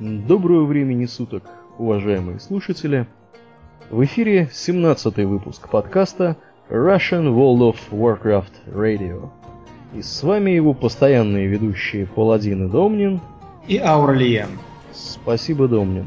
[0.00, 1.42] Доброго времени суток,
[1.76, 3.06] уважаемые слушатели.
[3.90, 6.38] В эфире 17-й выпуск подкаста
[6.70, 9.28] Russian World of Warcraft Radio.
[9.94, 13.20] И с вами его постоянные ведущие Паладин и Домнин.
[13.68, 14.48] И Ауралиен.
[14.94, 16.06] Спасибо, Домнин.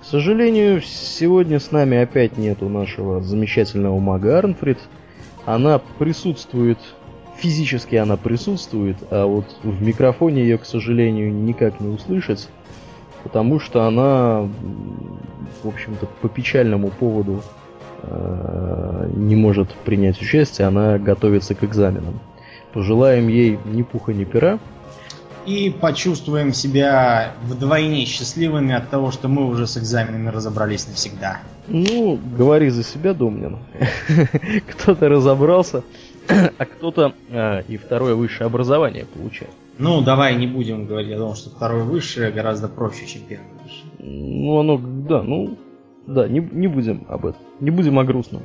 [0.00, 4.78] К сожалению, сегодня с нами опять нету нашего замечательного мага Арнфрид.
[5.46, 6.78] Она присутствует,
[7.36, 12.48] физически она присутствует, а вот в микрофоне ее, к сожалению, никак не услышать
[13.22, 14.48] потому что она,
[15.62, 17.42] в общем-то, по печальному поводу
[18.02, 22.20] э, не может принять участие, она готовится к экзаменам.
[22.72, 24.58] Пожелаем ей ни пуха, ни пера.
[25.46, 31.40] И почувствуем себя вдвойне счастливыми от того, что мы уже с экзаменами разобрались навсегда.
[31.66, 33.58] Ну, говори за себя, Домнин.
[34.68, 35.82] кто-то разобрался,
[36.28, 39.50] а кто-то а, и второе высшее образование получает.
[39.78, 43.90] Ну, давай не будем говорить о том, что второе высшее гораздо проще, чем первое высшее.
[43.98, 45.56] Ну, оно, да, ну,
[46.06, 48.42] да, не, не будем об этом, не будем о грустном.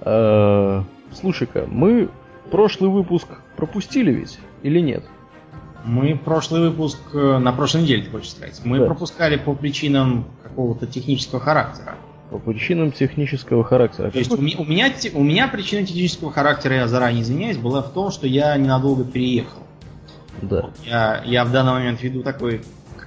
[0.00, 2.08] А, Слушай-ка, мы
[2.50, 5.04] прошлый выпуск пропустили ведь или нет?
[5.84, 8.60] Мы прошлый выпуск э, на прошлой неделе, ты хочешь сказать.
[8.64, 8.86] Мы да.
[8.86, 11.96] пропускали по причинам какого-то технического характера.
[12.30, 14.10] По причинам технического характера.
[14.10, 17.82] То есть у меня, у, меня, у меня причина технического характера, я заранее извиняюсь, была
[17.82, 19.58] в том, что я ненадолго переехал.
[20.40, 20.70] Да.
[20.84, 22.62] Я, я в данный момент веду такой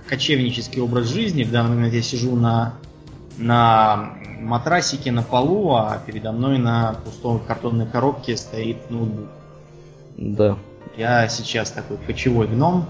[0.07, 1.43] кочевнический образ жизни.
[1.43, 2.75] В данный момент я сижу на,
[3.37, 9.27] на матрасике на полу, а передо мной на пустой картонной коробке стоит ноутбук.
[10.17, 10.57] Да.
[10.97, 12.85] Я сейчас такой кочевой гном.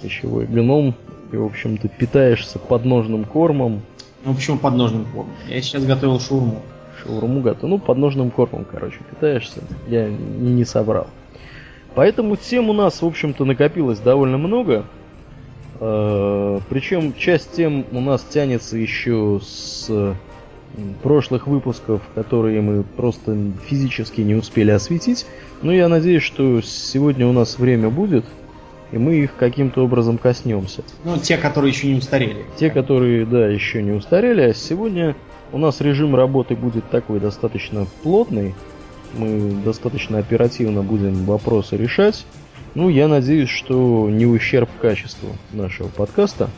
[0.00, 0.94] Кочевой гном.
[1.32, 3.82] И, в общем-то, питаешься подножным кормом.
[4.24, 5.32] Ну, почему подножным кормом?
[5.48, 6.62] Я сейчас готовил шаурму.
[7.02, 7.76] Шаурму готовил.
[7.76, 9.60] Ну, подножным кормом, короче, питаешься.
[9.88, 11.08] Я не, не собрал.
[11.96, 14.84] Поэтому тем у нас, в общем-то, накопилось довольно много.
[15.80, 20.14] Э, Причем часть тем у нас тянется еще с
[21.02, 23.34] прошлых выпусков, которые мы просто
[23.66, 25.26] физически не успели осветить.
[25.62, 28.26] Но я надеюсь, что сегодня у нас время будет,
[28.92, 30.82] и мы их каким-то образом коснемся.
[31.02, 32.44] Ну, те, которые еще не устарели.
[32.58, 34.42] Те, которые, да, еще не устарели.
[34.42, 35.16] А сегодня
[35.50, 38.54] у нас режим работы будет такой достаточно плотный
[39.14, 42.24] мы достаточно оперативно будем вопросы решать.
[42.74, 46.50] Ну, я надеюсь, что не ущерб качеству нашего подкаста.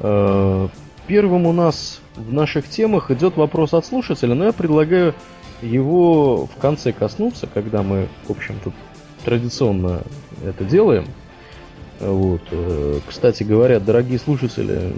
[0.00, 0.68] Э,
[1.06, 5.14] первым у нас в наших темах идет вопрос от слушателя, но я предлагаю
[5.62, 8.72] его в конце коснуться, когда мы, в общем-то,
[9.24, 10.02] традиционно
[10.44, 11.06] это делаем.
[12.00, 12.42] Вот.
[12.50, 14.92] Э, кстати говоря, дорогие слушатели,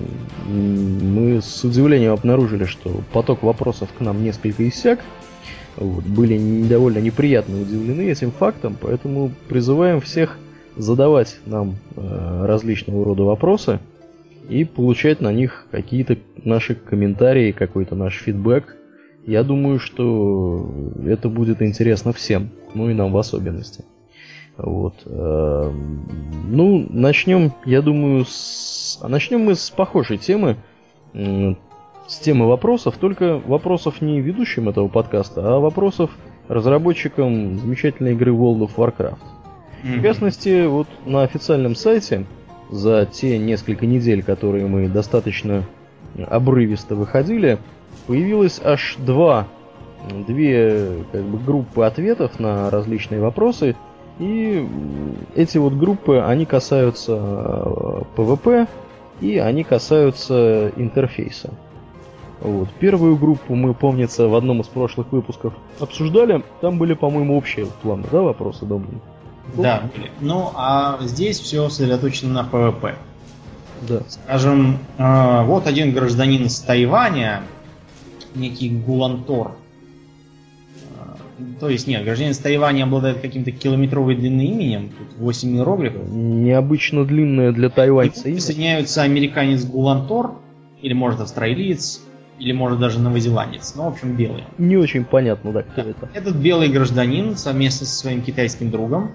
[0.46, 5.00] мы с удивлением обнаружили, что поток вопросов к нам несколько иссяк.
[5.78, 10.36] Вот, были довольно неприятно удивлены этим фактом, поэтому призываем всех
[10.76, 13.78] задавать нам э, различного рода вопросы
[14.48, 18.76] и получать на них какие-то наши комментарии, какой-то наш фидбэк.
[19.24, 20.68] Я думаю, что
[21.06, 23.84] это будет интересно всем, ну и нам в особенности.
[24.56, 24.94] Вот.
[25.06, 25.70] Э,
[26.48, 28.98] ну, начнем, я думаю, с...
[29.06, 30.56] начнем мы с похожей темы
[32.08, 36.10] с темы вопросов, только вопросов не ведущим этого подкаста, а вопросов
[36.48, 39.18] разработчикам замечательной игры World of Warcraft.
[39.84, 39.98] Mm-hmm.
[39.98, 42.24] В частности, вот на официальном сайте
[42.70, 45.64] за те несколько недель, которые мы достаточно
[46.26, 47.58] обрывисто выходили,
[48.06, 49.46] появилось аж два,
[50.26, 53.76] две как бы, группы ответов на различные вопросы.
[54.18, 54.66] И
[55.36, 57.12] эти вот группы, они касаются
[58.16, 58.66] PvP э,
[59.20, 61.50] и они касаются интерфейса.
[62.40, 62.68] Вот.
[62.78, 66.44] Первую группу мы, помнится, в одном из прошлых выпусков обсуждали.
[66.60, 69.00] Там были, по-моему, общие планы, да, вопросы, Домнин?
[69.56, 70.10] Да, были.
[70.20, 72.94] Ну, а здесь все сосредоточено на PvP.
[73.88, 74.02] Да.
[74.08, 77.42] Скажем, э, вот один гражданин с Тайваня,
[78.34, 79.52] некий Гулантор.
[80.98, 84.90] Э, то есть, нет, гражданин с Тайваня обладает каким-то километровой длины именем.
[84.90, 86.08] Тут 8 иероглифов.
[86.08, 88.36] Необычно длинное для тайваньца имя.
[88.36, 90.32] Присоединяются американец Гулантор,
[90.82, 92.02] или, может, австралиец,
[92.38, 94.44] или может даже новозеландец, ну, в общем, белый.
[94.58, 95.90] Не очень понятно, да, кто да.
[95.90, 96.08] это.
[96.14, 99.12] Этот белый гражданин совместно со своим китайским другом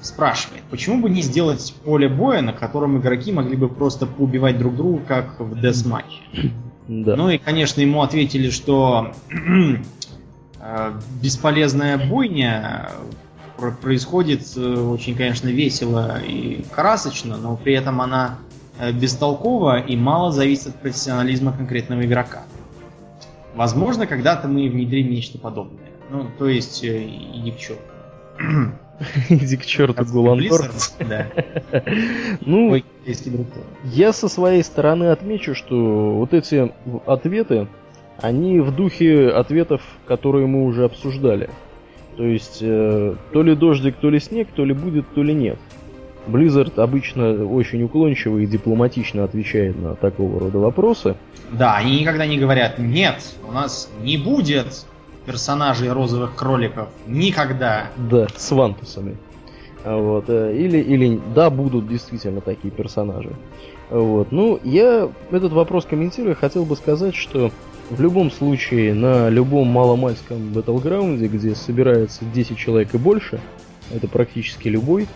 [0.00, 4.76] спрашивает, почему бы не сделать поле боя, на котором игроки могли бы просто поубивать друг
[4.76, 6.22] друга, как в десматче.
[6.88, 7.14] Да.
[7.14, 9.12] Ну и, конечно, ему ответили, что
[10.60, 10.92] э,
[11.22, 12.90] бесполезная бойня
[13.80, 18.38] происходит э, очень, конечно, весело и красочно, но при этом она
[18.80, 22.42] э, бестолкова и мало зависит от профессионализма конкретного игрока.
[23.54, 25.90] Возможно, когда-то мы внедрим нечто подобное.
[26.10, 27.04] Ну, то есть, э,
[27.34, 27.82] иди к черту.
[29.28, 30.70] Иди к черту, Гулантор.
[32.42, 32.82] Ну,
[33.84, 36.70] я со своей стороны отмечу, что вот эти
[37.06, 37.66] ответы,
[38.18, 41.48] они в духе ответов, которые мы уже обсуждали.
[42.16, 45.58] То есть, э, то ли дождик, то ли снег, то ли будет, то ли нет.
[46.26, 51.16] Blizzard обычно очень уклончиво и дипломатично отвечает на такого рода вопросы.
[51.50, 53.16] Да, они никогда не говорят «нет,
[53.48, 54.84] у нас не будет
[55.26, 56.88] персонажей розовых кроликов.
[57.06, 57.88] Никогда.
[57.96, 59.16] Да, с вантусами.
[59.84, 60.24] Вот.
[60.28, 63.30] Э, или, или да, будут действительно такие персонажи.
[63.90, 64.32] Вот.
[64.32, 67.50] Ну, я этот вопрос комментируя, хотел бы сказать, что
[67.90, 73.40] в любом случае на любом маломальском батлграунде, где собирается 10 человек и больше,
[73.92, 75.08] это практически любой,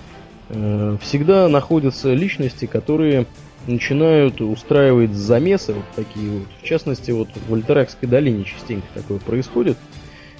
[0.48, 3.26] всегда находятся личности, которые
[3.66, 6.48] начинают устраивать замесы вот такие вот.
[6.60, 9.78] В частности, вот в Альтеракской долине частенько такое происходит,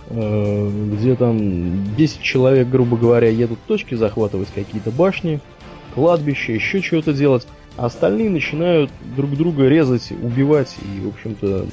[0.09, 5.41] э, где там 10 человек, грубо говоря, едут точки захватывать какие-то башни,
[5.95, 7.47] кладбища, еще чего-то делать,
[7.77, 11.67] а остальные начинают друг друга резать, убивать и, в общем-то,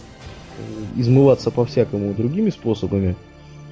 [0.96, 3.16] измываться по-всякому другими способами.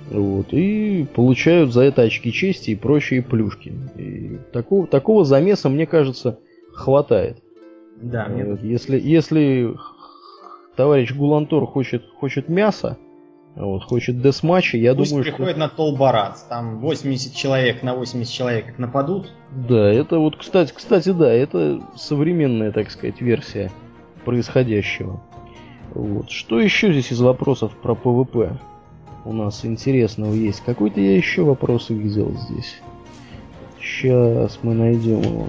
[0.10, 3.74] Вот, и получают за это очки чести и прочие плюшки.
[3.96, 6.40] И такого, такого замеса, мне кажется,
[6.74, 7.38] хватает.
[8.02, 8.58] Да, мне...
[8.64, 9.76] Если, если
[10.76, 12.98] товарищ Гулантор хочет, хочет мяса,
[13.56, 15.60] вот, хочет deathmatch а, я Пусть думаю, приходит что...
[15.60, 19.32] на Толбарат, там 80 человек на 80 человек как нападут.
[19.52, 23.72] Да, это вот, кстати, кстати, да, это современная, так сказать, версия
[24.26, 25.22] происходящего.
[25.94, 26.32] Вот.
[26.32, 28.60] Что еще здесь из вопросов про PvP
[29.26, 30.62] у нас интересного есть?
[30.66, 32.80] Какой-то я еще вопрос видел здесь.
[33.80, 35.48] Сейчас мы найдем его.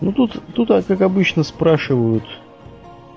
[0.00, 2.24] Ну тут, тут, а, как обычно, спрашивают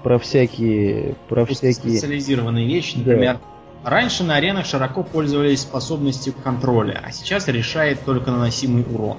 [0.03, 3.35] про всякие, про всякие специализированные вещи, например.
[3.83, 3.89] Да.
[3.89, 9.17] Раньше на аренах широко пользовались способностью контроля, а сейчас решает только наносимый урон.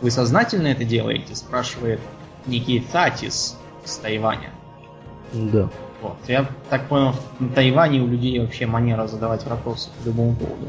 [0.00, 1.34] Вы сознательно это делаете?
[1.34, 2.00] спрашивает
[2.46, 4.50] некий Татис с Тайваня.
[5.32, 5.68] Да.
[6.00, 6.16] Вот.
[6.28, 10.68] Я так понял, на Тайване у людей вообще манера задавать вопросы по любому поводу.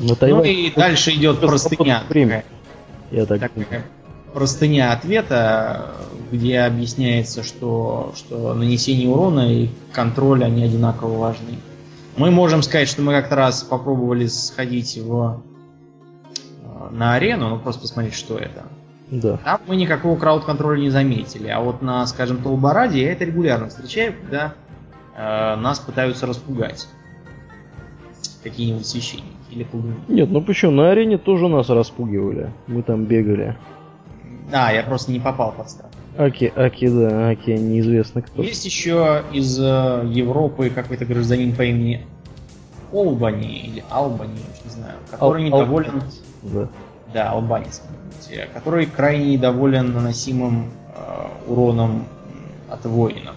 [0.00, 0.42] На Тайвань...
[0.42, 2.02] Ну и дальше идет простыня.
[2.08, 2.44] Время.
[3.10, 3.84] Я так такая
[4.32, 5.94] простыня ответа,
[6.30, 11.58] где объясняется, что, что нанесение урона и контроль, они одинаково важны.
[12.16, 15.42] Мы можем сказать, что мы как-то раз попробовали сходить в,
[16.62, 18.64] э, на арену, ну просто посмотреть, что это.
[19.10, 19.38] Да.
[19.38, 21.48] Там мы никакого крауд-контроля не заметили.
[21.48, 24.54] А вот на, скажем, Толбараде я это регулярно встречаю, когда
[25.16, 26.88] э, нас пытаются распугать.
[28.42, 29.94] Какие-нибудь священники или колдуны.
[30.08, 30.72] Нет, ну почему?
[30.72, 32.52] На арене тоже нас распугивали.
[32.66, 33.56] Мы там бегали.
[34.52, 35.90] А, я просто не попал под страх.
[36.16, 38.42] Аки, Аки, да, Аки, неизвестно кто.
[38.42, 42.06] Есть еще из э, Европы какой-то гражданин по имени
[42.92, 45.90] Олбани или Албани, не знаю, который Ал- недоволен...
[45.94, 46.02] Ал...
[46.42, 46.68] Да.
[47.12, 47.82] Да, албанец
[48.52, 52.06] который крайне недоволен наносимым э, уроном
[52.68, 53.36] от воинов.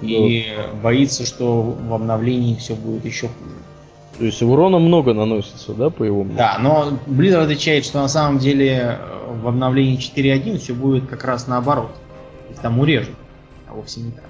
[0.00, 0.80] И вот.
[0.82, 3.56] боится, что в обновлении все будет еще хуже.
[4.18, 6.38] То есть урона много наносится, да, по его мнению?
[6.38, 11.24] Да, но Blizzard отвечает, что на самом деле э, в обновлении 4.1 все будет как
[11.24, 11.90] раз наоборот.
[12.50, 13.16] Их там урежут,
[13.68, 14.24] а вовсе не так.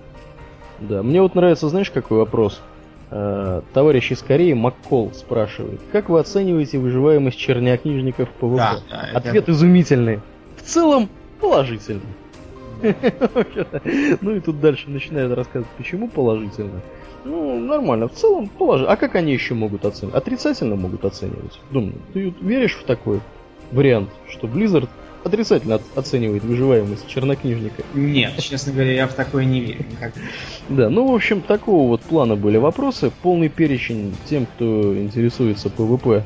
[0.81, 2.61] Да, мне вот нравится, знаешь, какой вопрос?
[2.61, 2.78] Э,
[3.11, 8.57] товарищ из Кореи Маккол спрашивает, как вы оцениваете выживаемость чернокнижников в ПВП?
[8.57, 9.53] Да, да, Ответ это...
[9.53, 10.21] изумительный.
[10.57, 11.09] В целом
[11.41, 12.03] положительный.
[14.21, 16.81] Ну и тут дальше начинают рассказывать, почему положительно.
[17.25, 18.93] Ну, нормально, в целом положительно.
[18.93, 20.17] А как они еще могут оценивать?
[20.17, 21.61] Отрицательно могут оценивать.
[21.71, 23.21] Думаю, ты веришь в такой
[23.73, 24.89] вариант, что Blizzard
[25.25, 27.83] отрицательно оценивает выживаемость чернокнижника.
[27.95, 29.85] Нет, честно говоря, я в такое не верю.
[29.91, 30.13] Никак.
[30.69, 33.11] Да, ну, в общем, такого вот плана были вопросы.
[33.23, 36.25] Полный перечень тем, кто интересуется ПВП,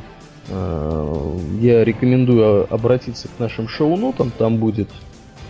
[0.48, 4.32] э, я рекомендую обратиться к нашим шоу-нотам.
[4.36, 4.88] Там будет,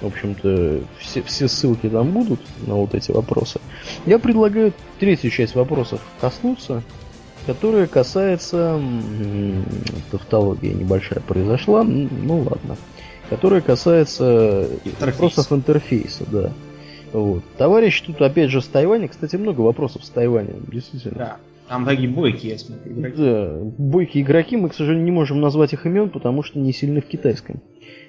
[0.00, 3.60] в общем-то, все, все ссылки там будут на вот эти вопросы.
[4.06, 6.82] Я предлагаю третью часть вопросов коснуться
[7.46, 8.80] которая касается
[10.10, 12.76] тавтология небольшая произошла, ну ладно
[13.34, 15.00] которая касается Интерфейс.
[15.00, 16.52] вопросов интерфейса, да.
[17.12, 17.42] Вот.
[17.56, 21.14] Товарищ тут опять же с Тайваня, кстати, много вопросов с Тайваня, действительно.
[21.14, 21.36] Да.
[21.68, 23.16] Там такие бойкие, я смотрю, игроки.
[23.16, 27.00] Да, бойкие игроки, мы, к сожалению, не можем назвать их имен, потому что не сильны
[27.00, 27.62] в китайском.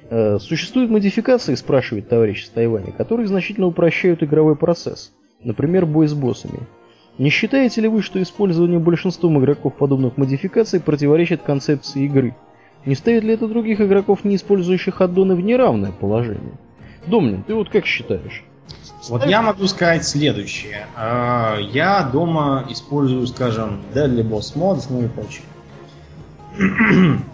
[0.09, 5.13] Э, существуют модификации, спрашивает товарищ с Тайваня, которые значительно упрощают игровой процесс.
[5.41, 6.59] Например, бой с боссами.
[7.17, 12.35] Не считаете ли вы, что использование большинством игроков подобных модификаций противоречит концепции игры?
[12.85, 16.57] Не ставит ли это других игроков, не использующих аддоны, в неравное положение?
[17.07, 18.43] Домнин, ты вот как считаешь?
[19.09, 20.87] Вот я могу сказать следующее.
[20.95, 25.43] А, я дома использую, скажем, Deadly Boss Mods, ну и прочее.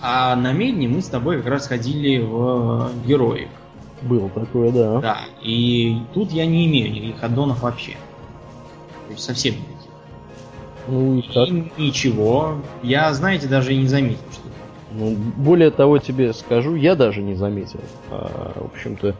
[0.00, 3.48] А на медне мы с тобой как раз ходили в героик.
[4.02, 5.00] Было такое, да.
[5.00, 7.96] Да, и тут я не имею никаких аддонов вообще.
[9.06, 9.90] То есть совсем никаких.
[10.86, 11.48] Ну и как?
[11.48, 12.62] И ничего.
[12.84, 14.47] Я, знаете, даже и не заметил, что
[14.92, 17.80] ну, более того тебе скажу, я даже не заметил.
[18.10, 19.14] А, в общем-то,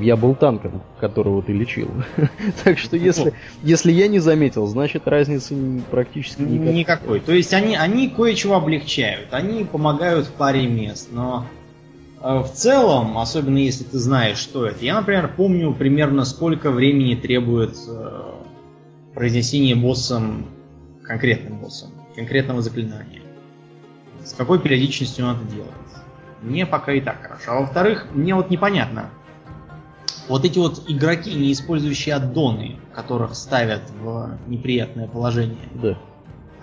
[0.00, 1.90] я был танком, которого ты лечил.
[2.64, 6.74] так что если, если я не заметил, значит разницы практически никакой.
[6.74, 7.20] Никакой.
[7.20, 11.46] То есть они, они кое-чего облегчают, они помогают в паре мест, но
[12.22, 14.84] э, в целом, особенно если ты знаешь, что это.
[14.84, 18.22] Я, например, помню примерно сколько времени требует э,
[19.14, 20.46] произнесение боссом,
[21.02, 23.19] конкретным боссом, конкретного заклинания.
[24.24, 25.70] С какой периодичностью надо делать.
[26.42, 27.52] Мне пока и так хорошо.
[27.52, 29.10] А во-вторых, мне вот непонятно,
[30.28, 35.68] вот эти вот игроки, не использующие аддоны, которых ставят в неприятное положение.
[35.74, 35.98] Да.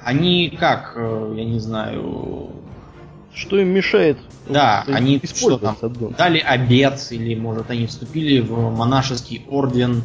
[0.03, 2.51] Они как, э, я не знаю...
[3.33, 4.17] Что им мешает?
[4.47, 6.15] Да, они что там, аддон?
[6.17, 10.03] дали обед, или, может, они вступили в монашеский орден,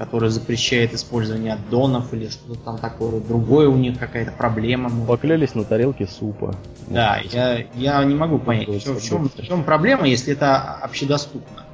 [0.00, 4.88] который запрещает использование аддонов, или что-то там такое, другое у них какая-то проблема.
[4.88, 5.06] Может.
[5.06, 6.54] Поклялись на тарелке супа.
[6.88, 11.64] Да, я, я не могу понять, в чем, в чем проблема, если это общедоступно.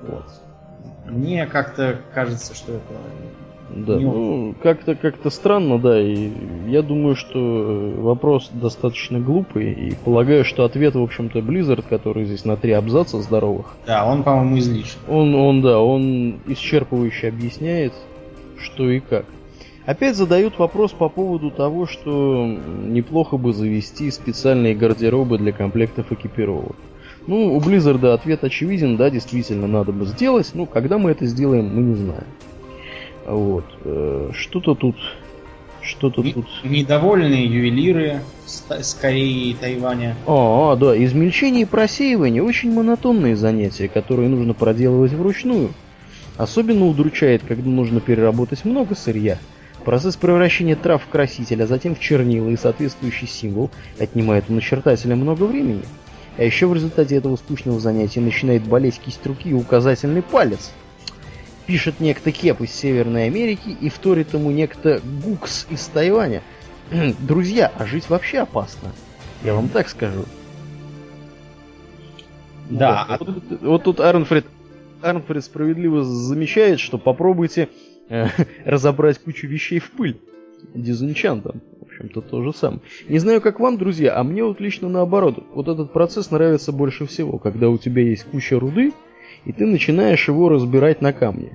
[0.00, 0.24] Вот.
[1.04, 2.94] Мне как-то кажется, что это
[3.74, 6.30] да, не ну, как-то как-то странно, да, и
[6.66, 12.44] я думаю, что вопрос достаточно глупый, и полагаю, что ответ, в общем-то, Blizzard, который здесь
[12.44, 13.76] на три абзаца здоровых.
[13.86, 14.98] Да, он, по-моему, излишен.
[15.08, 17.92] Он, он, да, он исчерпывающе объясняет,
[18.58, 19.26] что и как.
[19.86, 26.76] Опять задают вопрос по поводу того, что неплохо бы завести специальные гардеробы для комплектов экипировок.
[27.26, 30.50] Ну, у Blizzard ответ очевиден, да, действительно надо бы сделать.
[30.54, 32.26] Ну, когда мы это сделаем, мы не знаем.
[33.26, 33.64] Вот.
[33.84, 34.96] Э, что-то тут...
[35.82, 36.46] Что-то тут...
[36.62, 40.14] Недовольные ювелиры с Кореи и Тайваня.
[40.26, 45.70] А, да, измельчение и просеивание очень монотонные занятия, которые нужно проделывать вручную.
[46.36, 49.38] Особенно удручает, когда нужно переработать много сырья.
[49.84, 55.16] Процесс превращения трав в краситель, а затем в чернила и соответствующий символ отнимает у начертателя
[55.16, 55.82] много времени.
[56.36, 60.72] А еще в результате этого скучного занятия начинает болеть кисть руки и указательный палец.
[61.70, 66.42] Пишет некто Кеп из Северной Америки и вторит ему некто Гукс из Тайваня.
[67.20, 68.90] Друзья, а жить вообще опасно.
[69.44, 70.24] Я вам так скажу.
[72.68, 73.06] Да.
[73.08, 73.24] Вот, а...
[73.24, 74.46] вот, вот тут Арнфред,
[75.00, 77.68] Арнфред справедливо замечает, что попробуйте
[78.08, 78.26] э,
[78.64, 80.20] разобрать кучу вещей в пыль.
[80.74, 81.62] Дизенчантом
[82.00, 82.80] общем-то, то же самое.
[83.08, 85.44] Не знаю, как вам, друзья, а мне вот лично наоборот.
[85.52, 88.92] Вот этот процесс нравится больше всего, когда у тебя есть куча руды,
[89.44, 91.52] и ты начинаешь его разбирать на камни.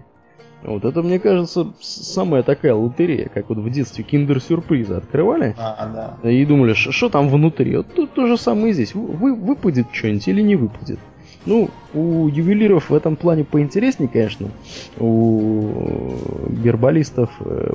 [0.64, 5.56] Вот это, мне кажется, самая такая лотерея, как вот в детстве киндер-сюрпризы открывали.
[5.60, 6.30] А, да.
[6.30, 7.78] И думали, что там внутри.
[7.78, 8.96] Вот тут то же самое здесь.
[8.96, 11.00] Вы, выпадет что-нибудь или не выпадет.
[11.46, 14.50] Ну, у ювелиров в этом плане поинтереснее, конечно.
[14.98, 16.16] У
[16.50, 17.72] гербалистов, э,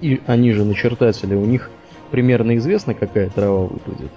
[0.00, 1.70] и они же начертатели, у них
[2.10, 4.12] примерно известно, какая трава выпадет,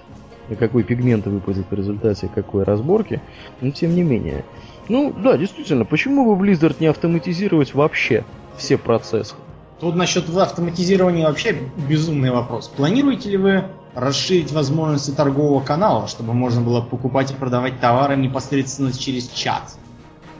[0.50, 3.22] и какой пигмент выпадет в результате какой разборки,
[3.60, 4.46] но тем не менее.
[4.90, 8.24] Ну, да, действительно, почему бы Blizzard не автоматизировать вообще
[8.58, 9.36] все процессы?
[9.80, 11.56] Тут насчет автоматизирования вообще
[11.88, 12.68] безумный вопрос.
[12.68, 13.64] Планируете ли вы
[13.94, 19.78] расширить возможности торгового канала, чтобы можно было покупать и продавать товары непосредственно через чат?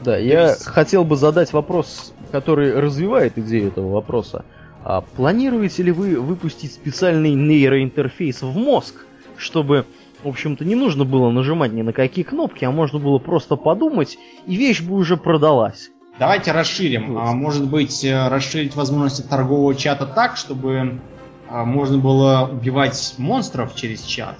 [0.02, 0.64] Да, То я есть...
[0.64, 4.44] хотел бы задать вопрос, который развивает идею этого вопроса.
[4.84, 8.94] А планируете ли вы выпустить специальный нейроинтерфейс в мозг,
[9.36, 9.86] чтобы,
[10.22, 14.18] в общем-то, не нужно было нажимать ни на какие кнопки, а можно было просто подумать,
[14.46, 15.90] и вещь бы уже продалась?
[16.18, 17.16] Давайте расширим.
[17.16, 21.00] А, может быть, э, расширить возможности торгового чата так, чтобы
[21.48, 24.36] а, можно было убивать монстров через чат.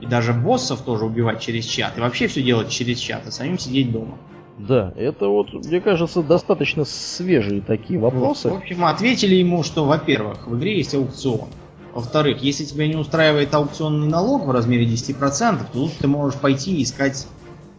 [0.00, 1.96] И даже боссов тоже убивать через чат.
[1.96, 4.18] И вообще все делать через чат, а самим сидеть дома.
[4.58, 8.50] Да, это вот, мне кажется, достаточно свежие такие вопросы.
[8.50, 11.48] Вот, в общем, ответили ему, что, во-первых, в игре есть аукцион.
[11.92, 16.82] Во-вторых, если тебя не устраивает аукционный налог в размере 10%, то тут ты можешь пойти
[16.82, 17.26] искать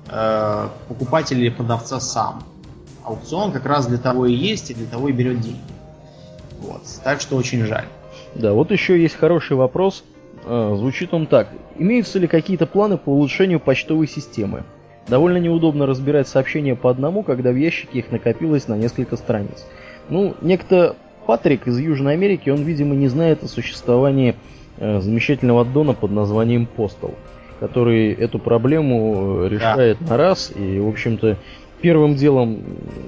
[0.10, 2.44] э, покупателя или продавца сам.
[3.04, 5.60] Аукцион как раз для того и есть, и для того и берет деньги.
[6.60, 6.82] Вот.
[7.04, 7.86] Так что очень жаль.
[8.36, 10.04] Да, вот еще есть хороший вопрос.
[10.46, 11.48] Э, звучит он так.
[11.78, 14.64] Имеются ли какие-то планы по улучшению почтовой системы?
[15.08, 19.66] Довольно неудобно разбирать сообщения по одному, когда в ящике их накопилось на несколько страниц.
[20.10, 24.36] Ну, некто Патрик из Южной Америки, он, видимо, не знает о существовании
[24.78, 27.14] э, замечательного аддона под названием Postal,
[27.60, 30.12] который эту проблему э, решает да.
[30.12, 30.52] на раз.
[30.56, 31.38] И, в общем-то,
[31.82, 32.60] первым делом,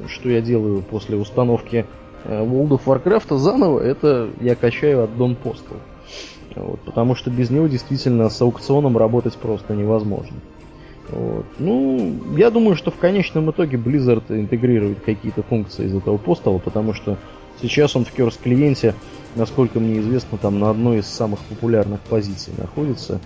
[0.07, 1.85] что я делаю после установки
[2.25, 5.77] э, World of Warcraft заново, это я качаю аддон Postal.
[6.55, 10.37] Вот, потому что без него действительно с аукционом работать просто невозможно.
[11.09, 11.45] Вот.
[11.59, 16.93] Ну, я думаю, что в конечном итоге Blizzard интегрирует какие-то функции из этого постала, потому
[16.93, 17.17] что
[17.63, 18.93] сейчас он в Curse клиенте,
[19.35, 23.19] насколько мне известно, там на одной из самых популярных позиций находится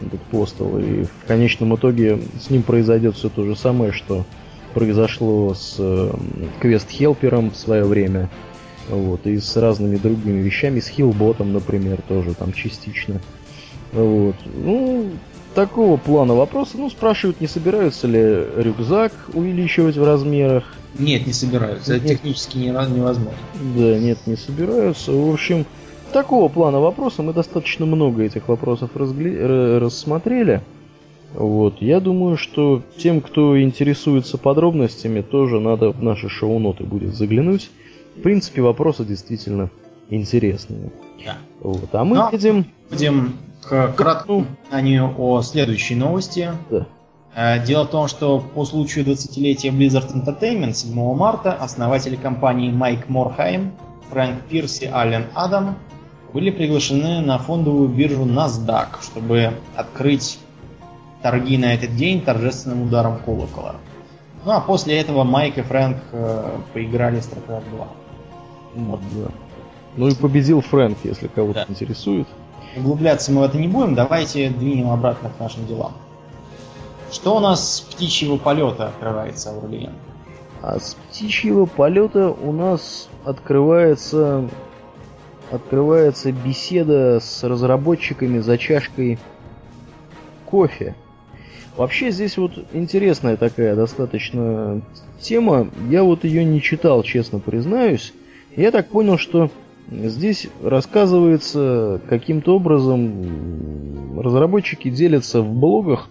[0.00, 0.78] этот постал.
[0.78, 4.24] И в конечном итоге с ним произойдет все то же самое, что
[4.74, 6.12] произошло с э,
[6.60, 8.28] квест-хелпером в свое время.
[8.88, 13.20] Вот, и с разными другими вещами, с хилботом, например, тоже там частично.
[13.92, 14.36] Вот.
[14.54, 15.10] Ну,
[15.54, 16.72] такого плана вопроса.
[16.76, 20.64] Ну, спрашивают, не собираются ли рюкзак увеличивать в размерах.
[20.98, 21.94] Нет, не собираются.
[21.94, 23.30] Это технически невозможно.
[23.76, 25.12] Да, нет, не собираются.
[25.12, 25.64] В общем,
[26.12, 29.78] такого плана вопроса мы достаточно много этих вопросов разгли...
[29.78, 30.62] рассмотрели.
[31.34, 37.70] Вот, я думаю, что тем, кто интересуется подробностями, тоже надо в наши шоу-ноты будет заглянуть.
[38.16, 39.70] В принципе, вопросы действительно
[40.08, 40.90] интересные.
[41.24, 41.38] Да.
[41.60, 42.66] Вот, а мы Но едем...
[42.90, 46.50] Будем к краткому знанию о следующей новости.
[46.70, 46.86] Да.
[47.34, 53.08] Э, дело в том, что по случаю 20-летия Blizzard Entertainment 7 марта основатели компании Майк
[53.08, 53.72] Морхайм,
[54.10, 55.76] Фрэнк Пирс и Аллен Адам
[56.32, 60.38] были приглашены на фондовую биржу NASDAQ, чтобы открыть
[61.22, 63.76] торги на этот день торжественным ударом колокола.
[64.44, 67.88] Ну а после этого Майк и Фрэнк э, поиграли в StarCraft 2.
[68.74, 69.30] Вот, да.
[69.96, 71.72] Ну и победил Фрэнк, если кого-то да.
[71.72, 72.26] интересует.
[72.76, 75.92] Углубляться мы в это не будем, давайте двинем обратно к нашим делам.
[77.12, 79.92] Что у нас с птичьего полета открывается, Аурлиен?
[80.62, 84.48] А с птичьего полета у нас открывается
[85.50, 89.18] открывается беседа с разработчиками за чашкой
[90.46, 90.94] кофе.
[91.76, 94.82] Вообще здесь вот интересная такая достаточно
[95.20, 95.68] тема.
[95.88, 98.12] Я вот ее не читал, честно признаюсь.
[98.54, 99.50] Я так понял, что
[99.90, 106.08] Здесь рассказывается, каким-то образом разработчики делятся в блогах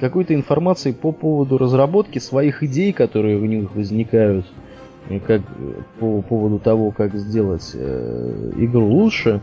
[0.00, 4.46] какой-то информацией по поводу разработки своих идей, которые у них возникают,
[5.26, 5.42] как
[5.98, 9.42] по поводу того, как сделать э, игру лучше.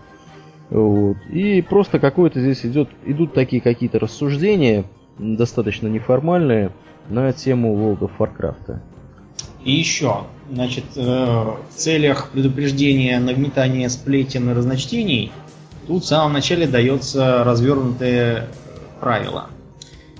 [0.69, 1.17] Вот.
[1.31, 4.85] И просто какое-то здесь идет, идут такие какие-то рассуждения,
[5.17, 6.71] достаточно неформальные,
[7.09, 8.79] на тему World of Warcraft.
[9.63, 15.31] И еще, значит, э, в целях предупреждения нагнетания сплетен и разночтений,
[15.87, 18.47] тут в самом начале дается развернутое
[19.01, 19.49] правило.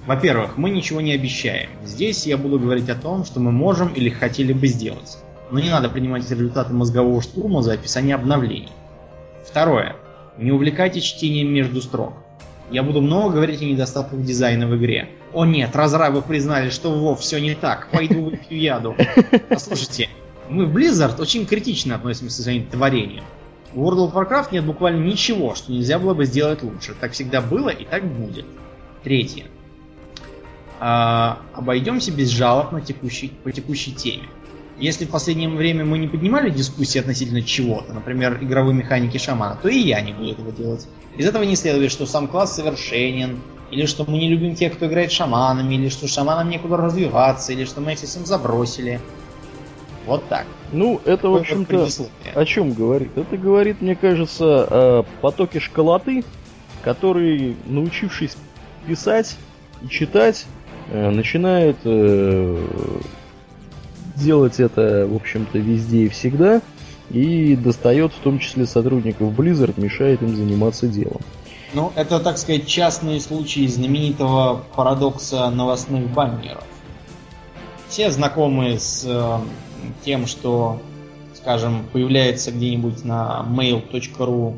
[0.10, 1.70] Во-первых, мы ничего не обещаем.
[1.86, 5.20] Здесь я буду говорить о том, что мы можем или хотели бы сделать.
[5.52, 8.70] Но не надо принимать результаты мозгового штурма за описание обновлений.
[9.46, 9.96] Второе.
[10.40, 12.14] Не увлекайтесь чтением между строк.
[12.72, 15.10] Я буду много говорить о недостатках дизайна в игре.
[15.32, 17.90] О нет, разрабы признали, что во, все не так.
[17.92, 18.96] Пойду выпью яду.
[19.48, 20.10] Послушайте,
[20.50, 23.26] мы в Blizzard очень критично относимся к своим творениям.
[23.74, 26.96] В World of Warcraft нет буквально ничего, что нельзя было бы сделать лучше.
[27.00, 28.48] Так всегда было и так будет.
[29.04, 29.46] Третье.
[30.80, 34.30] А, обойдемся без жалоб на текущей, по текущей теме.
[34.78, 39.68] Если в последнее время мы не поднимали дискуссии относительно чего-то, например, игровой механики шамана, то
[39.68, 40.88] и я не буду этого делать.
[41.18, 43.40] Из этого не следует, что сам класс совершенен,
[43.72, 47.66] или что мы не любим тех, кто играет шаманами, или что шаманам некуда развиваться, или
[47.66, 49.02] что мы их совсем забросили.
[50.06, 50.46] Вот так.
[50.72, 51.88] Ну, это, в общем-то,
[52.34, 53.12] о чем говорит?
[53.18, 56.24] Это говорит, мне кажется, о потоке школоты,
[56.84, 58.38] который, научившись
[58.88, 59.36] писать
[59.84, 60.46] и читать,
[60.90, 62.68] э, начинает э,
[64.16, 66.62] делать это, в общем-то, везде и всегда,
[67.10, 71.22] и достает в том числе сотрудников Blizzard, мешает им заниматься делом.
[71.74, 76.64] Ну, это, так сказать, частные случаи знаменитого парадокса новостных баннеров.
[77.88, 79.38] Все знакомы с э,
[80.04, 80.82] тем, что,
[81.34, 84.58] скажем, появляется где-нибудь на mail.ru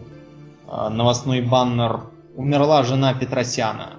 [0.67, 2.01] э, новостной баннер
[2.35, 3.89] «Умерла жена Петросяна».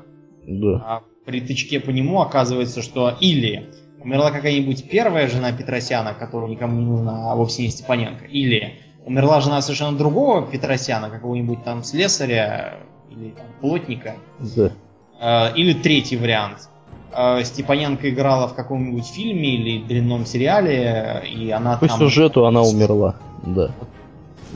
[0.47, 0.83] Да.
[0.87, 3.71] А при тычке по нему оказывается, что или
[4.03, 9.41] умерла какая-нибудь первая жена Петросяна, которая никому не нужна, а вовсе не Степаненко, или умерла
[9.41, 12.79] жена совершенно другого Петросяна, какого-нибудь там слесаря
[13.11, 14.15] или там, плотника.
[14.57, 14.73] Да.
[15.21, 16.69] Э, или третий вариант.
[17.15, 21.99] Э, Степаненко играла в каком-нибудь фильме или длинном сериале, и она По там...
[21.99, 23.71] сюжету она умерла, да.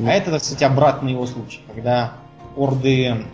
[0.05, 2.15] А это, кстати, обратный его случай, когда
[2.57, 3.25] орды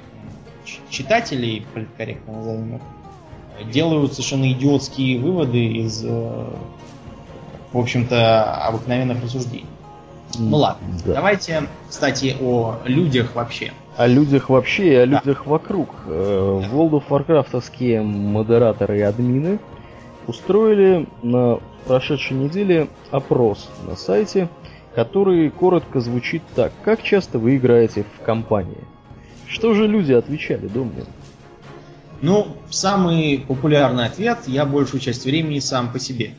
[0.91, 2.83] читателей, политкорректно назовем их,
[3.73, 6.45] делают совершенно идиотские выводы из, э,
[7.73, 9.67] в общем-то, обыкновенных рассуждений.
[10.39, 11.15] Ну ладно, да.
[11.15, 13.73] давайте, кстати, о людях вообще.
[13.97, 15.19] О людях вообще и о да.
[15.19, 15.91] людях вокруг.
[16.07, 19.59] Э, в World of Warcraftовские модераторы и админы
[20.27, 24.49] устроили на прошедшей неделе опрос на сайте,
[24.95, 26.73] который коротко звучит так.
[26.85, 28.85] Как часто вы играете в компании?
[29.47, 31.07] Что же люди отвечали, Домнин?
[32.23, 36.31] Ну, самый популярный ответ я большую часть времени сам по себе.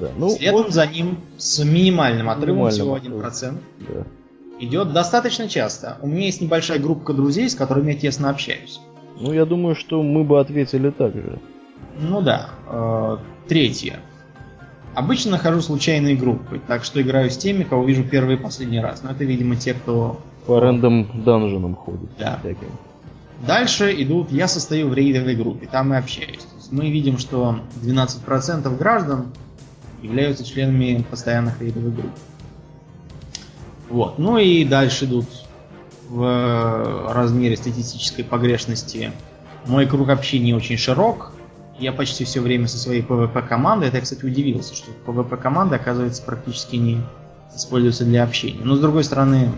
[0.00, 0.70] Да, ну, Следом он...
[0.70, 3.58] за ним с минимальным отрывом, всего 1%.
[3.88, 4.06] Да.
[4.60, 5.98] Идет достаточно часто.
[6.02, 8.80] У меня есть небольшая группа друзей, с которыми я тесно общаюсь.
[9.18, 11.40] Ну, я думаю, что мы бы ответили так же.
[12.00, 12.50] Ну да.
[12.68, 13.16] Э,
[13.48, 13.98] третье.
[14.94, 19.02] Обычно нахожу случайные группы, так что играю с теми, кого вижу первый и последний раз.
[19.02, 20.20] Но это, видимо, те, кто...
[20.46, 22.10] По рэндом данженам ходит.
[22.18, 22.38] Да.
[22.40, 22.68] Всяким.
[23.42, 26.46] Дальше идут, я состою в рейдовой группе, там и общаюсь.
[26.70, 29.32] мы видим, что 12% граждан
[30.00, 32.12] являются членами постоянных рейдовых групп.
[33.90, 34.18] Вот.
[34.18, 35.26] Ну и дальше идут
[36.08, 39.12] в размере статистической погрешности.
[39.66, 41.32] Мой круг общения очень широк.
[41.78, 43.88] Я почти все время со своей PvP командой.
[43.88, 47.02] Это я, кстати, удивился, что PvP команда, оказывается, практически не
[47.54, 48.60] используется для общения.
[48.62, 49.50] Но с другой стороны,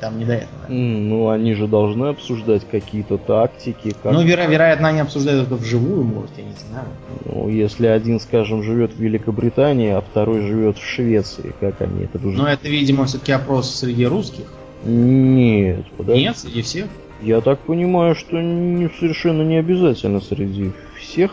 [0.00, 0.50] там не до этого.
[0.68, 3.94] ну, они же должны обсуждать какие-то тактики.
[4.02, 4.12] Как...
[4.12, 6.86] Ну, веро- вероятно, они обсуждают это вживую, может, я не знаю.
[7.26, 12.18] Ну, если один, скажем, живет в Великобритании, а второй живет в Швеции, как они это
[12.26, 12.38] уже...
[12.38, 14.44] Ну, это, видимо, все-таки опрос среди русских.
[14.84, 16.22] Нет, подожди.
[16.22, 16.86] Нет, среди всех?
[17.22, 21.32] Я так понимаю, что не, совершенно не обязательно среди всех.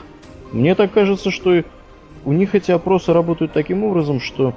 [0.52, 1.64] Мне так кажется, что
[2.26, 4.54] у них эти опросы работают таким образом, что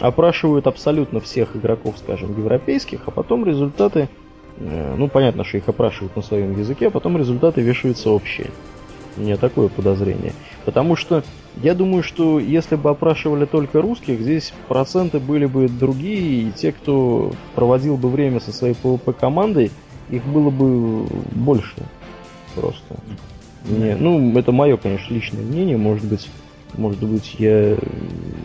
[0.00, 4.08] опрашивают абсолютно всех игроков, скажем, европейских, а потом результаты,
[4.58, 8.50] э, ну понятно, что их опрашивают на своем языке, а потом результаты вешаются общие.
[9.16, 10.32] У меня такое подозрение.
[10.64, 11.24] Потому что
[11.62, 16.72] я думаю, что если бы опрашивали только русских, здесь проценты были бы другие, и те,
[16.72, 19.70] кто проводил бы время со своей PvP командой,
[20.10, 21.76] их было бы больше
[22.54, 22.96] просто.
[23.64, 26.28] Не, ну, это мое, конечно, личное мнение, может быть,
[26.76, 27.76] может быть, я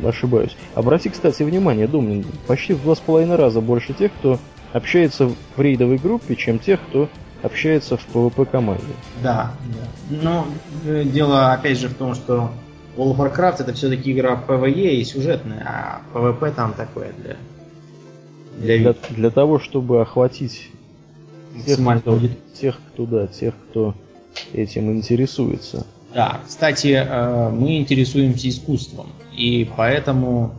[0.04, 0.56] ошибаюсь.
[0.74, 4.40] Обрати, кстати, внимание, Думнин, почти в два с половиной раза больше тех, кто
[4.74, 7.10] общается в рейдовой группе, чем тех, кто
[7.42, 8.84] общается в PvP команде.
[9.22, 10.18] Да, да.
[10.22, 10.48] Но
[10.86, 12.52] э, дело опять же в том, что
[12.98, 17.38] World of Warcraft это все-таки игра PvE и сюжетная, а PvP там такое для...
[18.58, 20.70] Для, для, для того, чтобы охватить
[21.66, 22.20] тех кто,
[22.54, 23.96] тех, кто, да, тех, кто
[24.54, 25.86] этим интересуется.
[26.16, 30.54] Да, кстати, э, мы интересуемся искусством, и поэтому...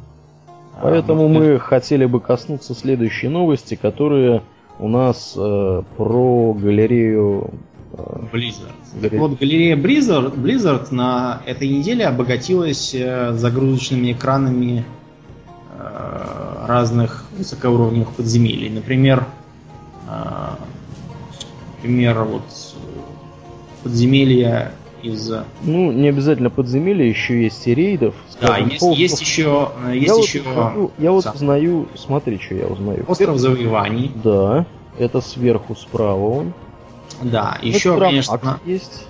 [0.77, 4.43] Э, поэтому мы, мы хотели бы коснуться следующей новости, которая
[4.79, 7.55] у нас э, про галерею...
[7.95, 9.19] Э, Blizzard.
[9.19, 14.85] Вот галерея Blizzard, Blizzard на этой неделе обогатилась э, загрузочными экранами
[15.79, 18.69] э, разных высокоуровневых подземелий.
[18.69, 19.25] Например,
[20.07, 20.51] э,
[21.79, 22.45] например, вот
[23.83, 25.33] подземелья из...
[25.63, 28.15] Ну, не обязательно подземелья, еще есть и рейдов.
[28.41, 28.95] Да, есть, пол...
[28.95, 29.71] есть еще...
[29.93, 30.43] Есть я еще...
[30.43, 33.05] Вот, я вот узнаю, смотри, что я узнаю.
[33.09, 34.13] Остров завоеваний.
[34.23, 34.67] Да,
[34.99, 36.53] это сверху справа он.
[37.23, 38.61] Да, еще, это конечно...
[38.65, 39.07] есть,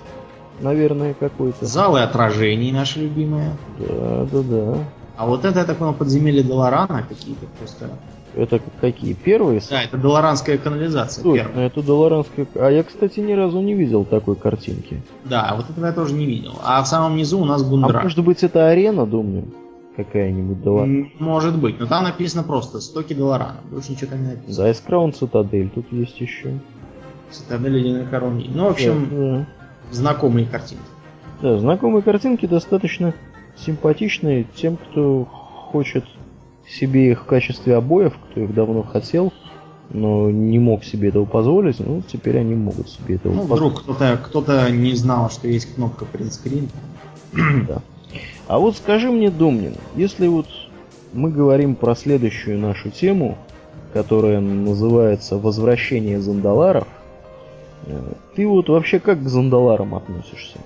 [0.61, 1.65] наверное, какой-то.
[1.65, 3.57] Залы отражений наши любимые.
[3.79, 4.77] Да, да, да.
[5.17, 7.89] А вот это, я так понял, подземелье Долорана какие-то просто...
[8.37, 9.13] Это какие?
[9.13, 9.61] Первые?
[9.67, 11.23] Да, это долоранская канализация.
[11.23, 11.67] Точно, первая.
[11.67, 12.45] это долоранская...
[12.55, 15.01] А я, кстати, ни разу не видел такой картинки.
[15.25, 16.53] Да, вот этого я тоже не видел.
[16.63, 17.99] А в самом низу у нас Гундра.
[17.99, 19.45] А может быть это арена, думаю?
[19.95, 21.11] Какая-нибудь Долоран?
[21.17, 23.61] Может быть, но там написано просто стоки Долорана.
[23.71, 24.65] Больше ничего там не написано.
[24.65, 26.59] Да, Искраун Цитадель тут есть еще.
[27.31, 28.45] Цитадель Ледяной Короны.
[28.53, 29.47] Ну, в общем, да, да.
[29.91, 30.83] знакомые картинки.
[31.41, 33.15] Да, знакомые картинки достаточно
[33.55, 36.05] симпатичные тем, кто хочет
[36.67, 39.33] себе их в качестве обоев, кто их давно хотел,
[39.89, 43.61] но не мог себе этого позволить, ну, теперь они могут себе этого ну, позволить.
[43.61, 46.69] вдруг кто-то кто не знал, что есть кнопка принтскрин.
[47.67, 47.81] да.
[48.47, 50.47] А вот скажи мне, Домнин, если вот
[51.13, 53.37] мы говорим про следующую нашу тему,
[53.93, 56.87] которая называется «Возвращение зандаларов»,
[57.85, 60.57] э, ты вот вообще как к зандаларам относишься?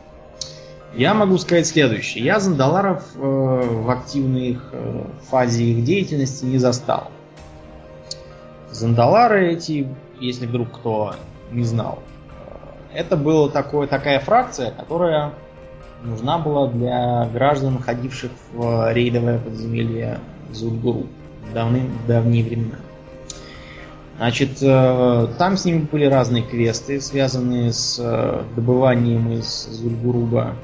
[0.94, 2.26] Я могу сказать следующее.
[2.26, 7.12] Я Зандаларов э, в активной э, фазе их деятельности не застал.
[8.72, 9.88] Зандалары эти,
[10.20, 11.16] если вдруг кто
[11.52, 12.00] не знал,
[12.94, 15.32] э, это была такое, такая фракция, которая
[16.04, 20.20] нужна была для граждан, ходивших в рейдовое подземелье
[20.52, 21.08] Зульгуру
[21.50, 22.76] в давные, в давние времена.
[24.18, 30.56] Значит, э, там с ними были разные квесты, связанные с э, добыванием из Зульгуруба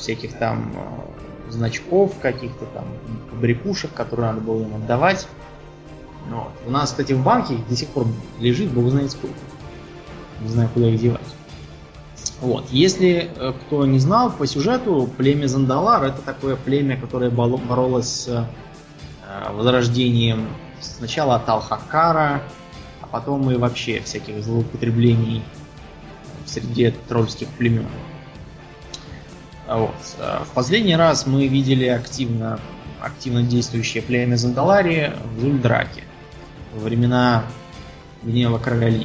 [0.00, 2.84] всяких там э, значков, каких-то там
[3.40, 5.28] брякушек, которые надо было им отдавать.
[6.28, 6.52] Вот.
[6.66, 8.06] У нас, кстати, в банке их до сих пор
[8.38, 9.34] лежит, бог знает сколько.
[10.42, 11.20] Не знаю, куда их девать.
[12.40, 12.70] Вот.
[12.70, 18.28] Если э, кто не знал, по сюжету племя Зандалар это такое племя, которое боролось с
[18.28, 20.48] э, возрождением
[20.80, 22.42] сначала от Алхакара,
[23.02, 25.42] а потом и вообще всяких злоупотреблений
[26.46, 27.86] среди тролльских племен.
[29.70, 29.94] Вот.
[30.18, 32.58] А в последний раз мы видели активно,
[33.00, 36.02] активно действующее племя Зандалари в Зульдраке
[36.74, 37.44] во времена
[38.22, 38.98] гнева короля.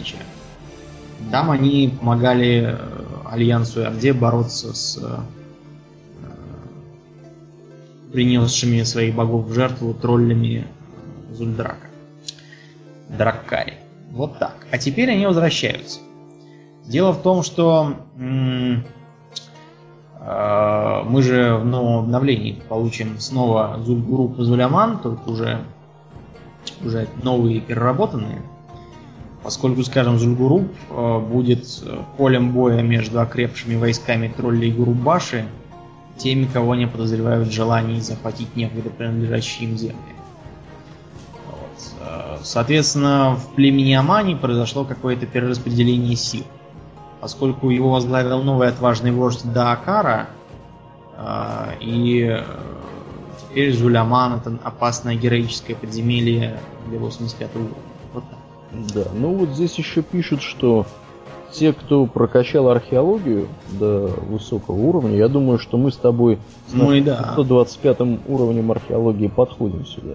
[1.31, 2.77] Там они помогали э,
[3.25, 5.19] Альянсу и Орде бороться с э,
[8.11, 10.67] принесшими своих богов в жертву троллями
[11.31, 11.87] Зульдрака.
[13.09, 13.75] Драккари.
[14.09, 14.65] Вот так.
[14.71, 15.99] А теперь они возвращаются.
[16.85, 18.77] Дело в том, что э,
[20.25, 25.61] мы же в новом обновлении получим снова Зульгуруп и Зуляман, только уже,
[26.83, 28.41] уже новые переработанные.
[29.45, 31.67] Поскольку, скажем, Зульгуруп э, будет
[32.17, 35.45] полем боя между окрепшими войсками троллей Гурубаши,
[36.17, 39.95] теми, кого они подозревают в желании захватить некогда принадлежащие им земли.
[41.45, 41.93] Вот.
[42.01, 46.43] Э, соответственно, в племени Амани произошло какое-то перераспределение сил.
[47.25, 50.27] Поскольку его возглавил новый отважный вождь Даакара,
[51.17, 52.39] э, и
[53.41, 57.73] теперь Зуляман это опасное героическое подземелье для 85 уровня.
[58.13, 58.93] Вот так.
[58.93, 60.85] Да, ну вот здесь еще пишут, что
[61.51, 67.01] те, кто прокачал археологию до высокого уровня, я думаю, что мы с тобой с мы,
[67.01, 67.31] да.
[67.33, 70.13] 125 уровнем археологии подходим сюда.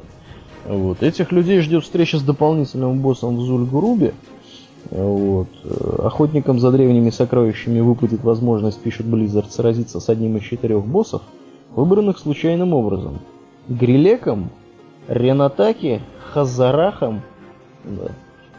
[0.64, 1.02] Вот.
[1.02, 4.14] Этих людей ждет встреча с дополнительным боссом в Зульгурубе.
[4.90, 5.48] Вот.
[5.98, 11.22] Охотникам за древними сокровищами выпадет возможность, пишет Blizzard, сразиться с одним из четырех боссов,
[11.74, 13.20] выбранных случайным образом.
[13.68, 14.50] Грилеком,
[15.06, 16.00] Ренатаки,
[16.32, 17.22] Хазарахом,
[17.84, 18.12] да,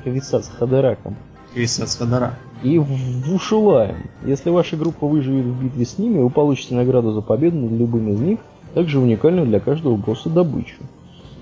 [0.03, 1.15] Кависац Хадераком.
[1.53, 2.33] Кависац Хадерак.
[2.63, 4.09] И Вушулаем.
[4.23, 8.09] Если ваша группа выживет в битве с ними, вы получите награду за победу над любым
[8.09, 8.39] из них,
[8.73, 10.75] также уникальную для каждого босса добычу.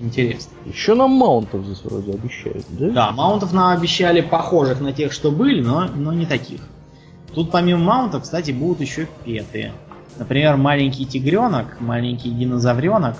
[0.00, 0.52] Интересно.
[0.64, 2.90] Еще нам маунтов здесь вроде обещают, да?
[2.90, 6.60] Да, маунтов нам обещали похожих на тех, что были, но, но не таких.
[7.34, 9.72] Тут помимо маунтов, кстати, будут еще петы.
[10.18, 13.16] Например, маленький тигренок, маленький динозавренок,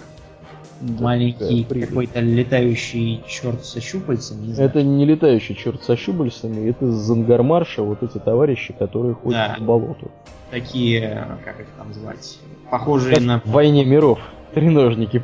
[0.81, 4.47] да, маленький какой-то летающий черт со щупальцами.
[4.47, 9.55] Не это не летающий черт со щупальцами, это Зангармарша, вот эти товарищи, которые ходят да.
[9.59, 10.11] по болоту.
[10.51, 12.39] Такие, как их там звать,
[12.71, 13.41] похожие как на...
[13.41, 14.19] В войне миров.
[14.55, 15.23] Треножники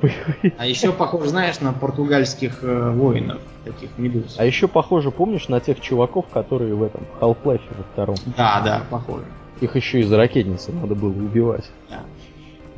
[0.57, 4.37] А еще похоже, знаешь, на португальских э, воинов, таких медуз.
[4.39, 8.17] А еще похоже, помнишь, на тех чуваков, которые в этом Half-Life во втором.
[8.37, 9.25] Да, да, похоже.
[9.61, 11.69] Их еще из ракетницы надо было убивать.
[11.91, 12.01] Да.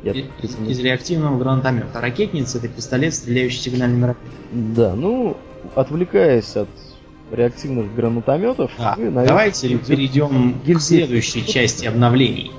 [0.01, 1.99] Я из, из реактивного гранатомета.
[1.99, 4.31] Ракетница это пистолет, стреляющий сигнальными ракетами.
[4.51, 5.37] Да, ну,
[5.75, 6.69] отвлекаясь от
[7.31, 8.71] реактивных гранатометов.
[8.77, 8.95] Да.
[8.97, 12.51] Мы, наверное, Давайте перейдем к следующей части обновлений.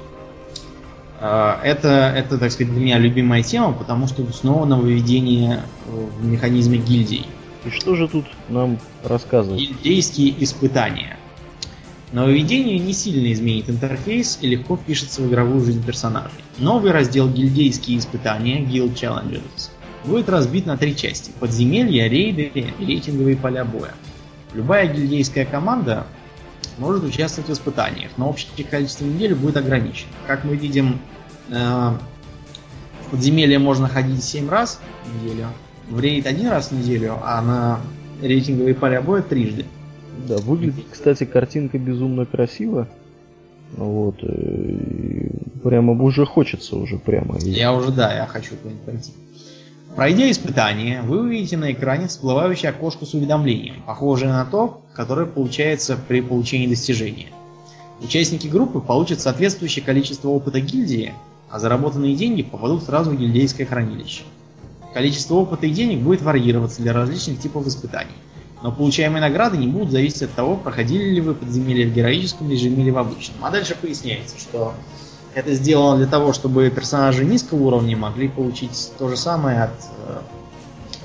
[1.20, 6.78] А, это, это, так сказать, для меня любимая тема, потому что снова нововведение в механизме
[6.78, 7.26] гильдий.
[7.64, 9.60] И что же тут нам рассказывают?
[9.60, 11.16] Гильдейские испытания.
[12.12, 16.30] Нововведение не сильно изменит интерфейс и легко впишется в игровую жизнь персонажей.
[16.58, 19.70] Новый раздел «Гильдейские испытания» Guild Challenges
[20.04, 21.30] будет разбит на три части.
[21.38, 23.92] Подземелья, рейды и рейтинговые поля боя.
[24.54, 26.06] Любая гильдейская команда
[26.80, 30.10] может участвовать в испытаниях, но общее количество недель будет ограничено.
[30.26, 30.98] Как мы видим,
[31.50, 35.46] э, в подземелье можно ходить 7 раз в неделю,
[35.88, 37.80] в рейд один раз в неделю, а на
[38.22, 39.66] рейтинговые поля боя трижды.
[40.26, 42.88] Да, выглядит, кстати, картинка безумно красиво.
[43.76, 44.22] Вот.
[44.22, 45.30] И
[45.62, 47.38] прямо уже хочется уже прямо.
[47.38, 49.12] Я уже, да, я хочу куда-нибудь пойти.
[49.96, 55.98] Пройдя испытание, вы увидите на экране всплывающее окошко с уведомлением, похожее на то, которое получается
[56.08, 57.28] при получении достижения.
[58.00, 61.12] Участники группы получат соответствующее количество опыта гильдии,
[61.50, 64.22] а заработанные деньги попадут сразу в гильдейское хранилище.
[64.94, 68.14] Количество опыта и денег будет варьироваться для различных типов испытаний
[68.62, 72.82] но получаемые награды не будут зависеть от того, проходили ли вы подземелье в героическом режиме
[72.82, 73.42] или в обычном.
[73.42, 74.74] А дальше поясняется, что
[75.34, 79.70] это сделано для того, чтобы персонажи низкого уровня могли получить то же самое от,
[80.06, 80.18] э,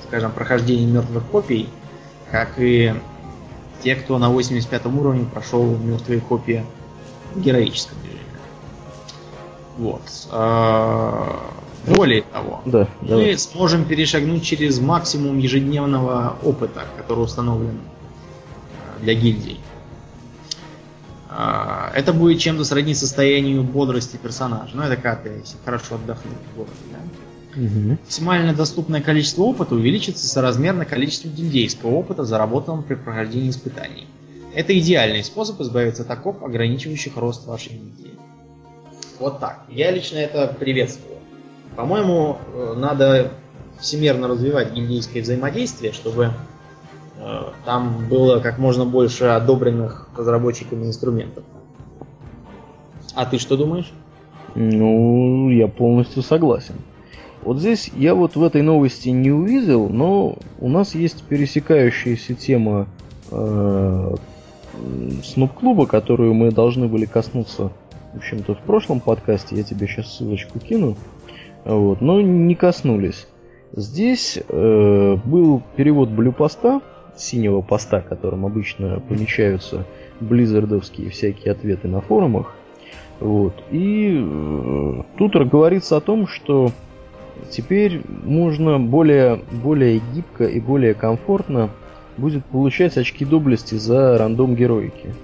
[0.08, 1.68] скажем, прохождения мертвых копий,
[2.30, 2.94] как и
[3.82, 6.64] те, кто на 85 уровне прошел мертвые копии
[7.34, 8.20] в героическом режиме.
[9.78, 10.02] Вот.
[10.32, 11.52] А,
[11.86, 13.38] более того, да, мы давай.
[13.38, 17.78] сможем перешагнуть через максимум ежедневного опыта, который установлен
[18.98, 19.60] э, для гильдий.
[21.38, 24.70] А, это будет чем-то сродни состоянию бодрости персонажа.
[24.74, 26.72] Ну, это как если хорошо отдохнуть в городе.
[26.90, 27.60] Да?
[27.60, 27.98] Угу.
[28.02, 34.06] Максимально доступное количество опыта увеличится соразмерно количеству гильдейского опыта, заработанного при прохождении испытаний.
[34.54, 38.12] Это идеальный способ избавиться от оков, ограничивающих рост вашей гильдии.
[39.18, 39.64] Вот так.
[39.68, 41.18] Я лично это приветствую.
[41.76, 43.32] По-моему, э, надо
[43.78, 46.32] всемерно развивать гильдейское взаимодействие, чтобы
[47.64, 51.44] там было как можно больше одобренных разработчиками инструментов.
[53.14, 53.92] А ты что думаешь?
[54.54, 56.74] Ну, я полностью согласен.
[57.42, 62.88] Вот здесь я вот в этой новости не увидел, но у нас есть пересекающаяся тема
[63.30, 64.14] э,
[65.24, 67.70] Снуп-клуба, которую мы должны были коснуться,
[68.12, 69.56] в общем-то, в прошлом подкасте.
[69.56, 70.96] Я тебе сейчас ссылочку кину.
[71.64, 73.26] Вот, но не коснулись.
[73.72, 76.80] Здесь э, был перевод блюпоста,
[77.16, 79.86] синего поста, которым обычно помещаются
[80.20, 82.54] близзардовские всякие ответы на форумах.
[83.20, 83.54] Вот.
[83.70, 86.72] И э, тут говорится о том, что
[87.50, 91.70] теперь можно более, более гибко и более комфортно
[92.16, 95.14] будет получать очки доблести за рандом героики.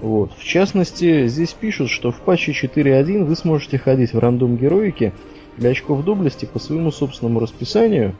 [0.00, 0.32] Вот.
[0.32, 5.12] В частности, здесь пишут, что в патче 4.1 вы сможете ходить в рандом героики
[5.56, 8.14] для очков доблести по своему собственному расписанию.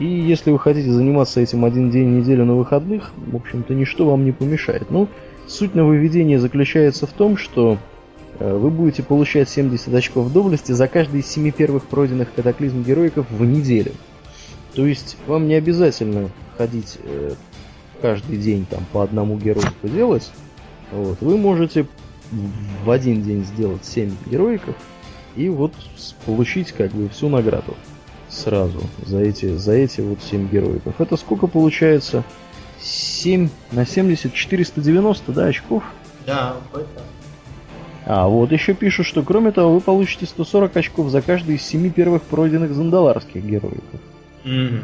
[0.00, 4.24] И если вы хотите заниматься этим один день неделю на выходных, в общем-то, ничто вам
[4.24, 4.90] не помешает.
[4.90, 5.08] Ну,
[5.46, 7.76] суть нововведения заключается в том, что
[8.38, 13.26] э, вы будете получать 70 очков доблести за каждый из 7 первых пройденных катаклизм героиков
[13.30, 13.92] в неделю.
[14.74, 17.34] То есть вам не обязательно ходить э,
[18.00, 20.32] каждый день там по одному геройку делать.
[20.92, 21.18] Вот.
[21.20, 21.86] Вы можете
[22.86, 24.76] в один день сделать 7 героиков
[25.36, 25.74] и вот
[26.24, 27.76] получить как бы всю награду
[28.40, 31.00] сразу за эти, за эти вот 7 героиков.
[31.00, 32.24] Это сколько получается?
[32.80, 35.84] 7 на 70, 490, да, очков?
[36.26, 37.02] Да, это.
[38.06, 41.90] А, вот еще пишут, что кроме того вы получите 140 очков за каждый из 7
[41.90, 44.00] первых пройденных зандаларских героиков.
[44.44, 44.80] Mm-hmm.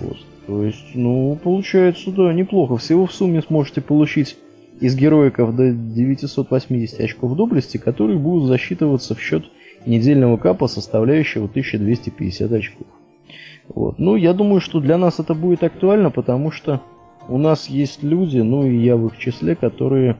[0.00, 0.18] Вот.
[0.46, 2.76] То есть, ну, получается, да, неплохо.
[2.76, 4.36] Всего в сумме сможете получить
[4.80, 9.44] из героиков до 980 очков доблести, которые будут засчитываться в счет
[9.86, 12.86] недельного капа, составляющего 1250 очков.
[13.68, 13.98] Вот.
[13.98, 16.80] Ну, я думаю, что для нас это будет актуально, потому что
[17.28, 20.16] у нас есть люди, ну и я в их числе, которые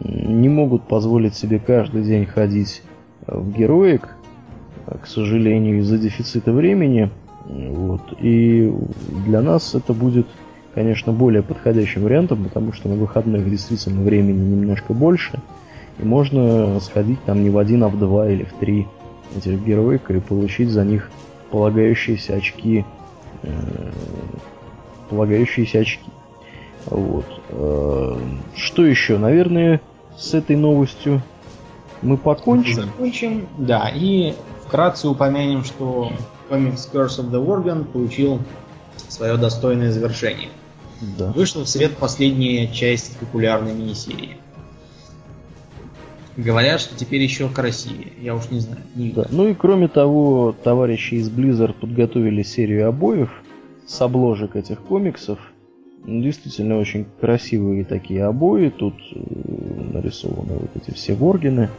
[0.00, 2.82] не могут позволить себе каждый день ходить
[3.26, 4.16] в героик,
[5.02, 7.10] к сожалению, из-за дефицита времени.
[7.44, 8.00] Вот.
[8.20, 8.72] И
[9.26, 10.26] для нас это будет,
[10.74, 15.40] конечно, более подходящим вариантом, потому что на выходных действительно времени немножко больше.
[15.98, 18.86] И можно сходить там не в один, а в два или в три
[19.36, 21.10] этих героик и получить за них
[21.50, 22.84] полагающиеся очки.
[23.42, 23.90] Э,
[25.10, 26.10] полагающиеся очки.
[26.86, 27.26] Вот.
[27.50, 28.16] Э,
[28.56, 29.18] что еще?
[29.18, 29.80] Наверное,
[30.16, 31.22] с этой новостью
[32.02, 32.82] мы покончим.
[32.82, 36.12] Закончим, да, и вкратце упомянем, что
[36.48, 38.40] комикс Curse of the Worgen получил
[39.08, 40.50] свое достойное завершение.
[41.18, 41.32] Да.
[41.32, 44.38] Вышла в свет последняя часть популярной мини-серии.
[46.36, 48.12] Говорят, что теперь еще красивее.
[48.20, 48.82] Я уж не знаю.
[48.94, 49.26] Не да.
[49.30, 53.30] Ну и кроме того, товарищи из Blizzard подготовили серию обоев
[53.86, 55.38] с обложек этих комиксов.
[56.06, 58.68] Действительно очень красивые такие обои.
[58.68, 59.18] Тут э,
[59.94, 61.70] нарисованы вот эти все воргины.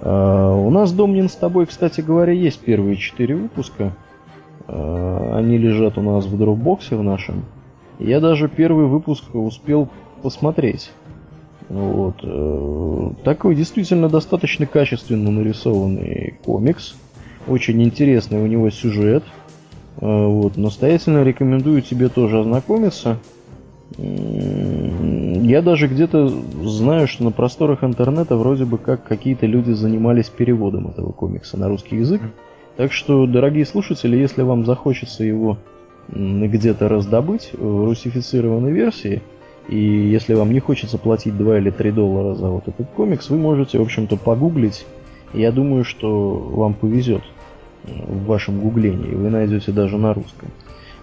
[0.00, 3.96] А, у нас, Домнин, с тобой, кстати говоря, есть первые четыре выпуска.
[4.66, 7.44] А, они лежат у нас в дропбоксе в нашем.
[7.98, 9.88] Я даже первый выпуск успел
[10.22, 10.90] посмотреть.
[11.68, 12.16] Вот.
[12.22, 16.94] Э, такой действительно достаточно качественно нарисованный комикс.
[17.46, 19.24] Очень интересный у него сюжет.
[20.00, 20.56] Э, вот.
[20.56, 23.18] Настоятельно рекомендую тебе тоже ознакомиться.
[23.96, 30.88] Я даже где-то знаю, что на просторах интернета вроде бы как какие-то люди занимались переводом
[30.88, 32.22] этого комикса на русский язык.
[32.76, 35.58] Так что, дорогие слушатели, если вам захочется его
[36.08, 39.22] где-то раздобыть в русифицированной версии,
[39.68, 43.38] и если вам не хочется платить 2 или 3 доллара за вот этот комикс, вы
[43.38, 44.86] можете, в общем-то, погуглить.
[45.32, 47.22] Я думаю, что вам повезет
[47.84, 50.48] в вашем гуглении, вы найдете даже на русском.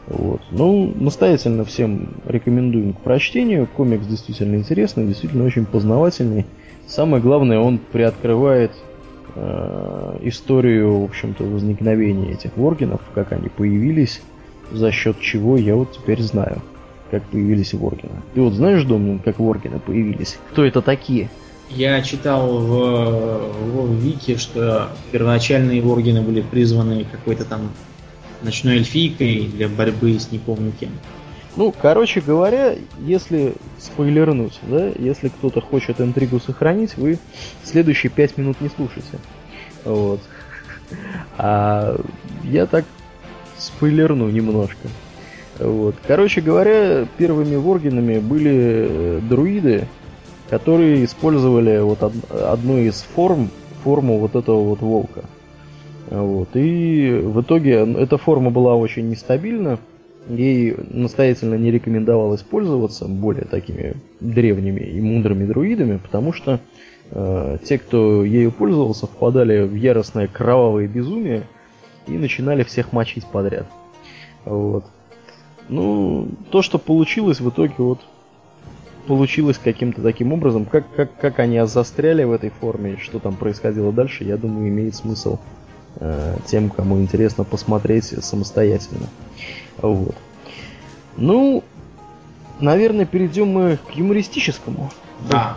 [0.07, 0.41] Вот.
[0.51, 3.67] Ну, настоятельно всем рекомендую к прочтению.
[3.67, 6.45] Комикс действительно интересный, действительно очень познавательный.
[6.87, 8.71] Самое главное, он приоткрывает
[9.35, 14.21] э, историю, в общем-то, возникновения этих воргенов, как они появились,
[14.71, 16.61] за счет чего я вот теперь знаю,
[17.11, 18.21] как появились воргены.
[18.33, 20.39] Ты вот знаешь, Домнин, как воргены появились?
[20.51, 21.29] Кто это такие?
[21.69, 27.71] Я читал в, в Вики, что первоначальные воргены были призваны какой-то там
[28.41, 30.91] ночной эльфийкой для борьбы с не помню кем.
[31.57, 32.75] Ну, короче говоря,
[33.05, 37.19] если спойлернуть, да, если кто-то хочет интригу сохранить, вы
[37.63, 39.19] следующие пять минут не слушайте.
[39.83, 40.21] Вот.
[41.37, 41.99] А
[42.43, 42.85] я так
[43.57, 44.87] спойлерну немножко.
[45.61, 45.95] Вот.
[46.07, 49.85] Короче говоря, первыми воргинами были э, друиды,
[50.49, 53.49] которые использовали вот од- одну из форм,
[53.83, 55.23] форму вот этого вот волка.
[56.09, 56.49] Вот.
[56.55, 59.77] И в итоге эта форма была очень нестабильна,
[60.27, 66.59] ей настоятельно не рекомендовалось пользоваться более такими древними и мудрыми друидами, потому что
[67.11, 71.43] э, те, кто ею пользовался, впадали в яростное кровавое безумие
[72.07, 73.67] и начинали всех мочить подряд.
[74.43, 74.85] Вот.
[75.71, 78.01] Ну, то, что получилось в итоге, вот
[79.07, 83.93] получилось каким-то таким образом, как, как, как они застряли в этой форме, что там происходило
[83.93, 85.39] дальше, я думаю, имеет смысл
[85.95, 89.07] э, тем, кому интересно посмотреть самостоятельно.
[89.77, 90.13] Вот.
[91.15, 91.63] Ну,
[92.59, 94.91] наверное, перейдем мы к юмористическому.
[95.29, 95.55] Да.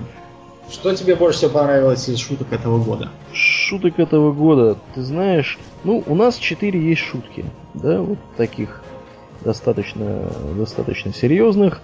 [0.71, 3.11] Что тебе больше всего понравилось из шуток этого года?
[3.33, 7.45] Шуток этого года, ты знаешь, ну, у нас четыре есть шутки,
[7.75, 8.85] да, вот таких
[9.45, 11.81] достаточно, достаточно серьезных.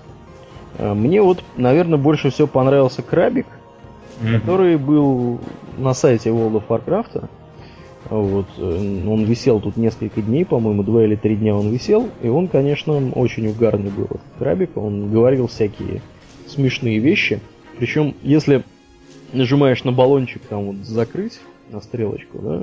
[0.78, 3.46] А, мне вот, наверное, больше всего понравился крабик,
[4.20, 4.40] mm-hmm.
[4.40, 5.40] который был
[5.78, 7.28] на сайте World of Warcraft.
[8.08, 12.28] Вот, э, он висел тут несколько дней, по-моему, два или три дня он висел, и
[12.28, 14.76] он, конечно, очень угарный был, этот крабик.
[14.76, 16.02] Он говорил всякие
[16.46, 17.40] смешные вещи.
[17.78, 18.64] Причем, если
[19.32, 21.40] нажимаешь на баллончик там вот закрыть,
[21.70, 22.62] на стрелочку, да,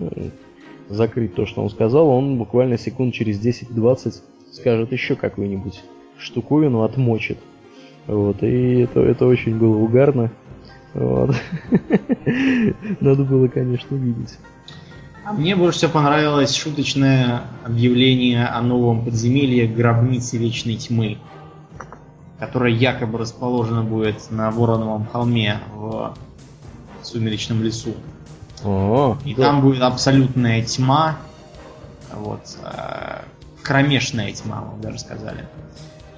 [0.90, 4.22] закрыть то, что он сказал, он буквально секунд через 10-20
[4.58, 5.82] скажет еще какую-нибудь
[6.18, 7.38] штуковину, отмочит.
[8.08, 10.32] Вот, и это, это очень было угарно.
[10.94, 11.36] Вот.
[13.00, 14.38] Надо было, конечно, видеть.
[15.26, 21.18] А мне больше всего понравилось шуточное объявление о новом подземелье гробницы Вечной Тьмы,
[22.40, 26.16] которое якобы расположено будет на Вороновом холме в
[27.04, 27.94] Сумеречном лесу.
[28.64, 29.44] О, И да.
[29.44, 31.18] там будет абсолютная тьма,
[32.16, 33.22] вот, э,
[33.68, 35.46] кромешная тьма, мы даже сказали.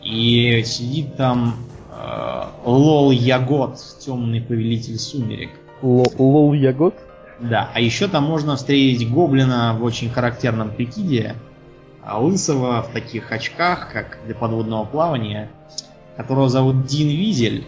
[0.04, 1.56] И сидит там
[1.92, 5.50] э, Лол Ягод, темный повелитель сумерек.
[5.82, 6.94] Лол Ягод?
[7.40, 11.36] Да, а еще там можно встретить гоблина в очень характерном прикиде,
[12.04, 15.50] а лысого в таких очках, как для подводного плавания,
[16.18, 17.66] которого зовут Дин Визель.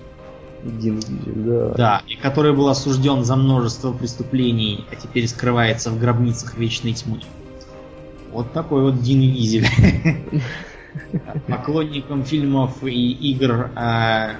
[0.63, 1.73] Дин Визель, да.
[1.75, 7.21] Да, и который был осужден за множество преступлений, а теперь скрывается в гробницах вечной тьмы.
[8.31, 9.67] Вот такой вот Дин Визель.
[11.47, 14.31] Поклонникам фильмов и игр о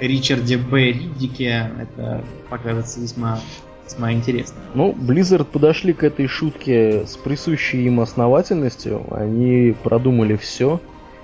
[0.00, 0.92] Ричарде Б.
[0.92, 3.40] Риддике это покажется весьма
[3.84, 4.56] весьма интересно.
[4.74, 9.04] Ну, Blizzard подошли к этой шутке с присущей им основательностью.
[9.10, 10.80] Они продумали все.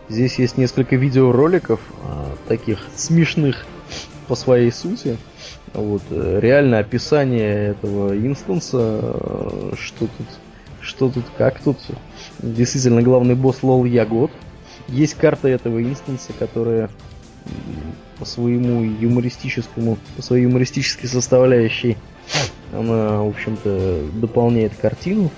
[0.08, 3.66] Здесь есть несколько видеороликов, а, таких смешных
[4.28, 5.16] по своей сути.
[5.72, 10.26] Вот, э, реально описание этого инстанса, э, что тут
[10.96, 11.76] что тут, как тут.
[12.40, 14.30] Действительно, главный босс Лол Ягод.
[14.88, 16.90] Есть карта этого инстанса, которая
[18.18, 21.96] по своему юмористическому, по своей юмористической составляющей,
[22.72, 25.30] она, в общем-то, дополняет картину.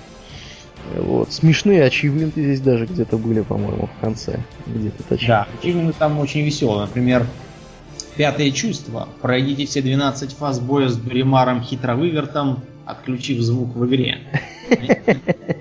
[0.95, 1.31] Вот.
[1.31, 4.39] Смешные ачивменты здесь даже где-то были, по-моему, в конце.
[4.65, 6.81] Где-то Да, ачивменты там очень веселые.
[6.81, 7.27] Например,
[8.15, 9.09] пятое чувство.
[9.21, 14.19] Пройдите все 12 фаз боя с Дуримаром Хитровывертом, отключив звук в игре.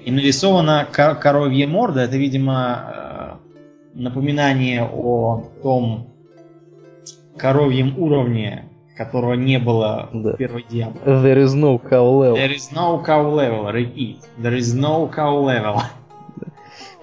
[0.05, 2.03] И нарисована коровья морда.
[2.03, 3.39] Это, видимо,
[3.95, 6.09] э, напоминание о том
[7.37, 10.33] коровьем уровне, которого не было да.
[10.33, 11.01] в первой Диабло.
[11.05, 12.37] There is no cow level.
[12.37, 13.73] There is no cow level.
[13.73, 14.21] Repeat.
[14.39, 15.81] There is no cow level.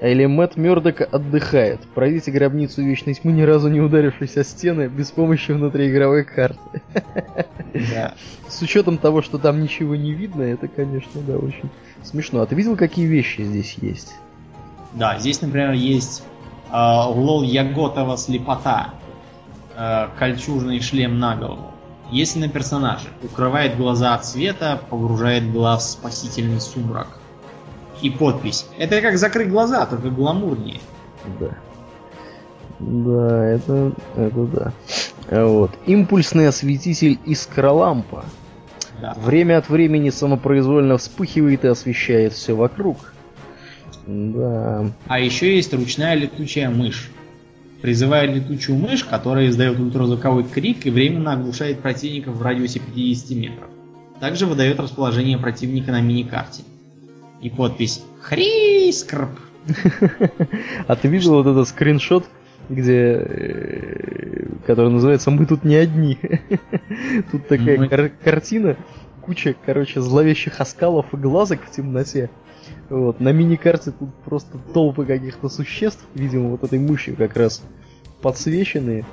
[0.01, 1.79] Или Мэтт Мёрдок отдыхает.
[1.95, 6.81] Пройдите гробницу Вечной Тьмы, ни разу не ударившись о стены, без помощи внутриигровой карты.
[7.73, 8.13] Да.
[8.49, 11.69] С учетом того, что там ничего не видно, это, конечно, да, очень
[12.03, 12.41] смешно.
[12.41, 14.13] А ты видел, какие вещи здесь есть?
[14.93, 16.23] Да, здесь, например, есть
[16.71, 18.93] э, лол Яготова слепота,
[19.77, 21.71] э, кольчужный шлем на голову.
[22.11, 27.19] Если на персонаже укрывает глаза от света, погружает глаз в спасительный сумрак–
[28.01, 28.65] и подпись.
[28.77, 30.79] Это как закрыть глаза, только гламурнее.
[31.39, 31.55] Да.
[32.79, 35.45] Да, это, это да.
[35.47, 35.71] Вот.
[35.85, 38.25] Импульсный осветитель искролампа.
[39.01, 39.13] Да.
[39.17, 43.13] Время от времени самопроизвольно вспыхивает и освещает все вокруг.
[44.07, 44.91] Да.
[45.07, 47.09] А еще есть ручная летучая мышь.
[47.81, 53.69] Призывает летучую мышь, которая издает ультразвуковой крик и временно оглушает противников в радиусе 50 метров.
[54.19, 56.63] Также выдает расположение противника на мини-карте
[57.41, 59.29] и подпись Хрискрп.
[60.87, 62.25] А ты видел вот этот скриншот,
[62.69, 66.17] где, э, который называется «Мы тут не одни».
[67.31, 67.89] Тут такая Мы...
[67.89, 68.77] кар- картина,
[69.21, 72.29] куча, короче, зловещих оскалов и глазок в темноте.
[72.89, 77.63] Вот, на мини-карте тут просто толпы каких-то существ, видимо, вот этой мышью как раз
[78.21, 79.05] подсвеченные.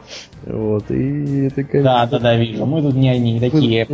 [0.45, 2.65] Вот, и это как Да, да, да, вижу.
[2.67, 3.87] Мы тут не они, такие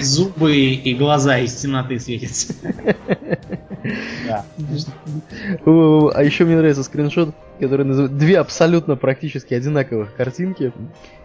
[0.00, 2.54] зубы и глаза из темноты светятся.
[4.28, 10.72] А еще мне нравится скриншот, который называет две абсолютно практически одинаковых картинки.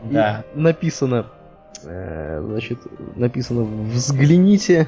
[0.03, 0.43] Да.
[0.55, 1.27] написано,
[1.83, 2.79] э, значит,
[3.15, 4.87] написано «Взгляните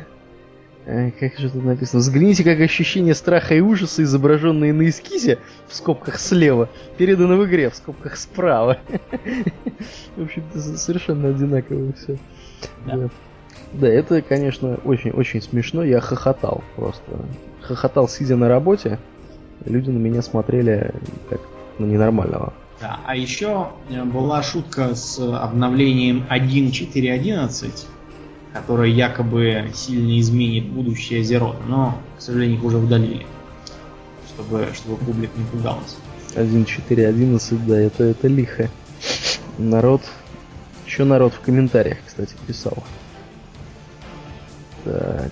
[1.19, 1.99] как же тут написано?
[1.99, 7.69] Взгляните, как ощущение страха и ужаса, изображенные на эскизе, в скобках слева, передано в игре,
[7.69, 8.79] в скобках справа.
[10.15, 12.17] В общем-то, совершенно одинаково все.
[12.85, 13.09] Да.
[13.73, 15.83] да, это, конечно, очень-очень смешно.
[15.83, 17.19] Я хохотал просто.
[17.61, 18.99] Хохотал, сидя на работе.
[19.65, 20.93] Люди на меня смотрели
[21.29, 21.41] как
[21.77, 22.53] на ненормального.
[22.81, 27.85] Да, а еще э, была шутка с обновлением 1.4.11
[28.53, 33.25] которая якобы сильно изменит будущее Зеро, но, к сожалению, их уже удалили,
[34.27, 35.97] чтобы, чтобы публика не пугалась.
[36.35, 38.69] 1.4.11, да, это, это лихо.
[39.57, 40.01] Народ...
[40.85, 42.83] Еще народ в комментариях, кстати, писал.
[44.83, 45.31] Так.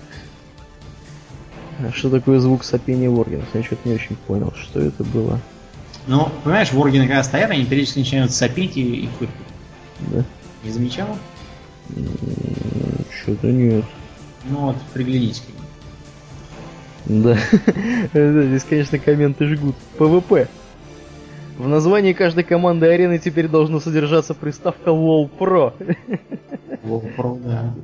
[1.80, 3.46] А что такое звук сопения Воргенов?
[3.54, 5.40] Я что-то не очень понял, что это было.
[6.06, 9.36] Ну, понимаешь, Воргины когда стоят, они периодически начинают сопеть и, и фыркать.
[10.00, 10.24] Да.
[10.62, 11.18] Не замечал?
[13.28, 13.84] Что-то нет.
[14.48, 15.44] Ну вот, приглядись к
[17.06, 17.36] Да.
[18.14, 19.74] Здесь, конечно, комменты жгут.
[19.98, 20.48] ПВП.
[21.58, 25.74] В названии каждой команды арены теперь должна содержаться приставка LOL Pro.
[26.84, 27.74] LOL Pro, да.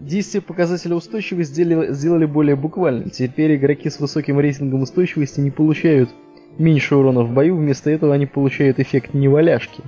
[0.00, 3.10] Действие показателя устойчивости сделали, сделали более буквальным.
[3.10, 6.10] Теперь игроки с высоким рейтингом устойчивости не получают
[6.58, 9.82] меньше урона в бою, вместо этого они получают эффект неваляшки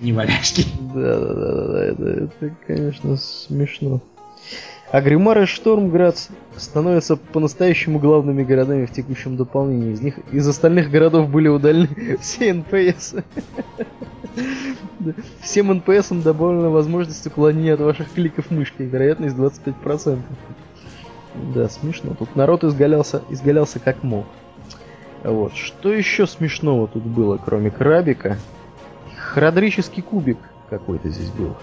[0.00, 0.64] неваляшки.
[0.94, 4.00] Да, да, да, да, это, это, конечно, смешно.
[4.90, 6.16] Оргриммар и Штормград
[6.56, 9.92] становятся по-настоящему главными городами в текущем дополнении.
[9.92, 13.14] Из них из остальных городов были удалены все НПС.
[15.42, 18.86] Всем НПСам добавлена возможность уклонения от ваших кликов мышкой.
[18.86, 20.18] Вероятность 25%.
[21.54, 22.14] Да, смешно.
[22.18, 24.26] Тут народ изгалялся, изгалялся как мог.
[25.22, 25.54] Вот.
[25.54, 28.38] Что еще смешного тут было, кроме крабика?
[29.30, 31.56] Храдрический кубик какой-то здесь был.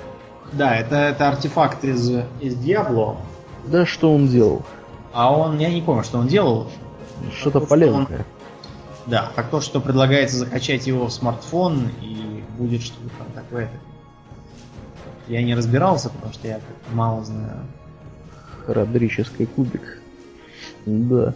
[0.53, 2.09] Да, это, это артефакт из,
[2.39, 3.17] из Диабло.
[3.65, 4.61] Да, что он делал?
[5.11, 6.71] А он, я не помню, что он делал.
[7.37, 8.05] Что-то полезное.
[8.05, 8.07] Он...
[9.05, 13.69] Да, так то, что предлагается закачать его в смартфон и будет что-то там такое.
[15.27, 16.61] Я не разбирался, потому что я
[16.93, 17.65] мало знаю.
[18.65, 20.01] Храдрический кубик.
[20.87, 21.33] Да.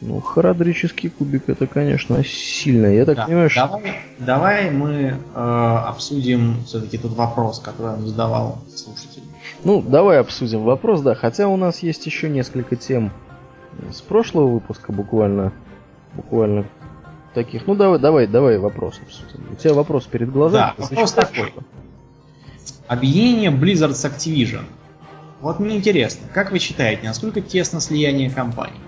[0.00, 2.86] Ну, харадрический кубик это, конечно, сильно.
[2.86, 3.26] Я так да.
[3.26, 3.66] понимаю, что...
[3.66, 5.38] Давай, давай мы э,
[5.86, 9.22] обсудим все-таки тот вопрос, который он задавал слушатель.
[9.62, 11.14] Ну, давай обсудим вопрос, да.
[11.14, 13.12] Хотя у нас есть еще несколько тем
[13.92, 15.52] с прошлого выпуска буквально.
[16.14, 16.66] Буквально
[17.34, 17.66] таких.
[17.66, 19.52] Ну, давай, давай, давай вопрос обсудим.
[19.52, 20.72] У тебя вопрос перед глазами.
[20.78, 21.52] Да, вопрос такой.
[22.86, 24.62] Объединение Blizzard с Activision.
[25.40, 28.78] Вот мне интересно, как вы считаете, насколько тесно слияние компаний?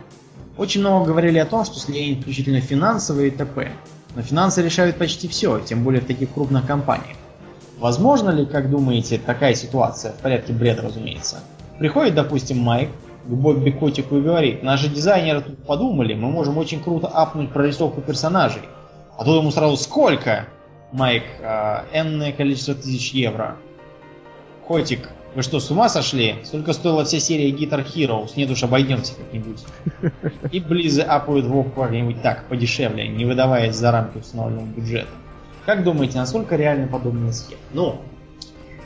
[0.56, 3.72] Очень много говорили о том, что слияние исключительно финансовые и т.п.
[4.14, 7.16] Но финансы решают почти все, тем более в таких крупных компаниях.
[7.78, 11.40] Возможно ли, как думаете, такая ситуация, в порядке бреда, разумеется?
[11.78, 12.88] Приходит, допустим, Майк
[13.26, 18.00] к Бобби Котику и говорит, наши дизайнеры тут подумали, мы можем очень круто апнуть прорисовку
[18.00, 18.62] персонажей.
[19.18, 20.46] А тут ему сразу сколько?
[20.92, 23.56] Майк, э, энное количество тысяч евро.
[24.66, 26.36] Котик, вы что, с ума сошли?
[26.44, 28.26] Сколько стоила вся серия Guitar Hero?
[28.36, 29.62] Нет уж, обойдемся как-нибудь.
[30.50, 35.10] И Близы апают Вов как-нибудь так, подешевле, не выдаваясь за рамки установленного бюджета.
[35.66, 37.60] Как думаете, насколько реальны подобные схемы?
[37.74, 38.00] Ну,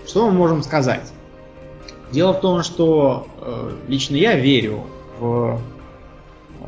[0.09, 1.13] что мы можем сказать?
[2.11, 4.87] Дело в том, что э, лично я верю
[5.21, 5.61] в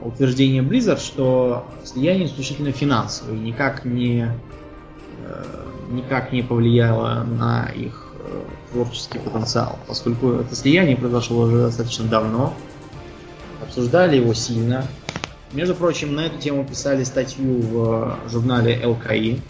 [0.00, 4.28] утверждение Blizzard, что слияние исключительно финансовое, никак не,
[5.26, 5.44] э,
[5.90, 8.01] никак не повлияло на их
[8.70, 12.54] творческий потенциал, поскольку это слияние произошло уже достаточно давно,
[13.62, 14.86] обсуждали его сильно.
[15.52, 19.40] Между прочим, на эту тему писали статью в журнале ЛКИ.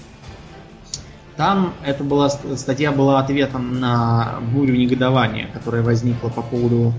[1.37, 6.93] Там эта была, статья была ответом на бурю негодования, которая возникла по поводу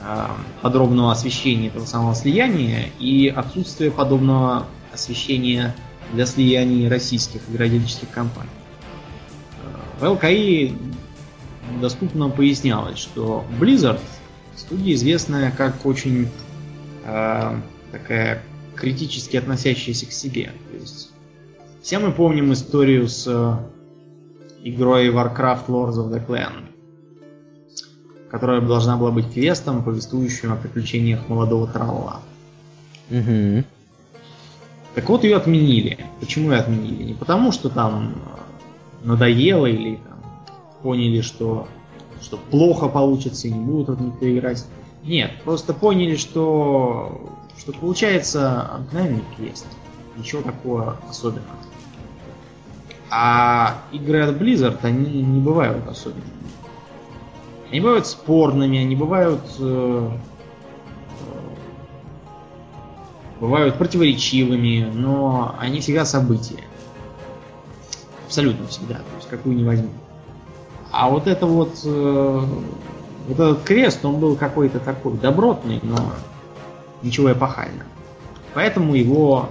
[0.00, 0.26] э,
[0.62, 5.74] подробного освещения этого самого слияния и отсутствия подобного освещения
[6.12, 8.50] для слияния российских игродельческих компаний.
[10.00, 10.74] В ЛКИ
[11.80, 14.00] доступно пояснялось, что Blizzard
[14.56, 16.28] студия известная как очень
[17.04, 17.56] э,
[17.92, 18.42] такая
[18.74, 20.52] критически относящаяся к себе.
[20.70, 21.10] То есть
[21.82, 23.56] все мы помним историю с э,
[24.64, 26.64] игрой Warcraft Lords of the Clan,
[28.30, 32.20] которая должна была быть квестом, повествующим о приключениях молодого тролла.
[33.10, 33.64] Угу.
[34.94, 36.06] Так вот ее отменили.
[36.20, 37.02] Почему ее отменили?
[37.02, 38.14] Не потому, что там
[39.02, 40.13] надоело или там,
[40.84, 41.66] поняли, что,
[42.20, 44.62] что плохо получится и не будут от них играть.
[45.02, 49.66] Нет, просто поняли, что, что получается обыкновенный квест.
[50.18, 51.56] Ничего такого особенного.
[53.10, 56.28] А игры от Blizzard, они не бывают особенными.
[57.70, 60.10] Они бывают спорными, они бывают э,
[63.40, 66.62] бывают противоречивыми, но они всегда события.
[68.26, 69.88] Абсолютно всегда, то есть какую не возьму.
[70.96, 72.40] А вот это вот, э,
[73.28, 76.12] вот этот крест, он был какой-то такой добротный, но
[77.02, 77.84] ничего эпохального.
[78.54, 79.48] Поэтому его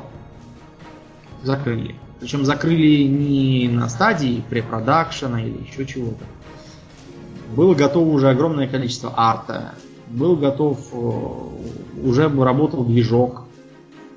[1.43, 1.95] закрыли.
[2.19, 6.23] Причем закрыли не на стадии препродакшена или еще чего-то.
[7.55, 9.73] Было готово уже огромное количество арта.
[10.07, 13.43] Был готов, э, уже работал движок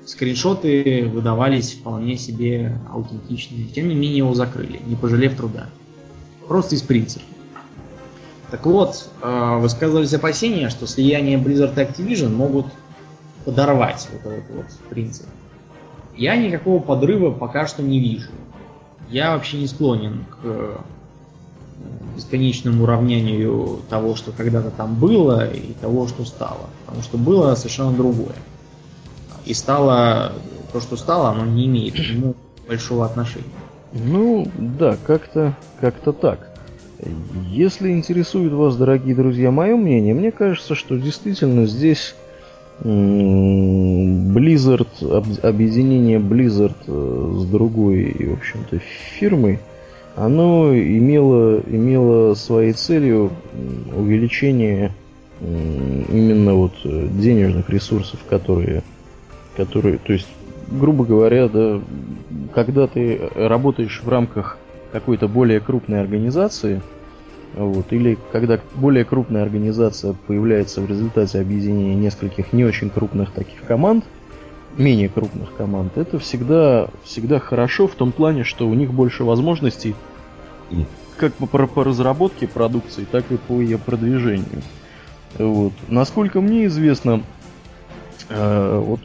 [0.07, 3.65] скриншоты выдавались вполне себе аутентичные.
[3.65, 5.67] Тем не менее его закрыли, не пожалев труда.
[6.47, 7.25] Просто из принципа.
[8.51, 12.67] Так вот, э, высказывались опасения, что слияние Blizzard и Activision могут
[13.43, 15.25] подорвать вот этот вот принцип.
[16.15, 18.29] Я никакого подрыва пока что не вижу.
[19.09, 20.77] Я вообще не склонен к э,
[22.15, 26.69] бесконечному уравнению того, что когда-то там было, и того, что стало.
[26.85, 28.35] Потому что было совершенно другое
[29.47, 30.33] и стало
[30.73, 32.35] то, что стало, оно не имеет к нему
[32.67, 33.45] большого отношения.
[33.93, 36.49] Ну, да, как-то как-то так.
[37.49, 42.15] Если интересует вас, дорогие друзья, мое мнение, мне кажется, что действительно здесь
[42.83, 43.79] Blizzard,
[45.41, 49.59] объединение Blizzard э, с другой, в общем-то, фирмой,
[50.15, 53.31] оно имело, имело своей целью
[53.95, 54.91] увеличение
[55.41, 58.83] именно вот э, денежных ресурсов, которые
[59.57, 60.27] которые, то есть,
[60.69, 61.81] грубо говоря, да,
[62.53, 64.57] когда ты работаешь в рамках
[64.91, 66.81] какой-то более крупной организации,
[67.55, 73.63] вот, или когда более крупная организация появляется в результате объединения нескольких не очень крупных таких
[73.63, 74.03] команд,
[74.77, 79.95] менее крупных команд, это всегда, всегда хорошо в том плане, что у них больше возможностей
[81.17, 84.61] как по, по разработке продукции, так и по ее продвижению.
[85.37, 85.73] Вот.
[85.87, 87.23] Насколько мне известно,
[88.29, 88.99] э, вот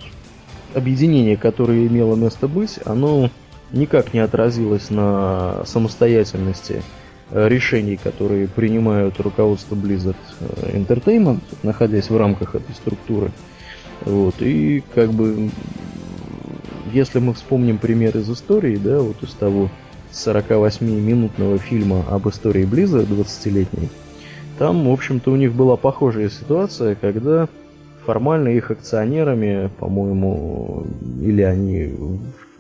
[0.75, 3.31] объединение, которое имело место быть, оно
[3.73, 6.83] никак не отразилось на самостоятельности
[7.31, 13.31] э, решений, которые принимают руководство Blizzard э, Entertainment, находясь в рамках этой структуры.
[14.05, 15.51] Вот, и как бы,
[16.93, 19.71] если мы вспомним пример из истории, да, вот из того
[20.13, 23.89] 48-минутного фильма об истории Blizzard 20-летней,
[24.59, 27.49] там, в общем-то, у них была похожая ситуация, когда
[28.05, 30.85] формально их акционерами, по-моему,
[31.21, 31.93] или они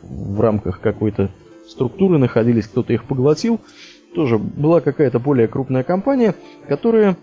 [0.02, 1.30] в рамках какой-то
[1.66, 3.60] структуры находились, кто-то их поглотил.
[4.14, 6.34] Тоже была какая-то более крупная компания,
[6.68, 7.16] которая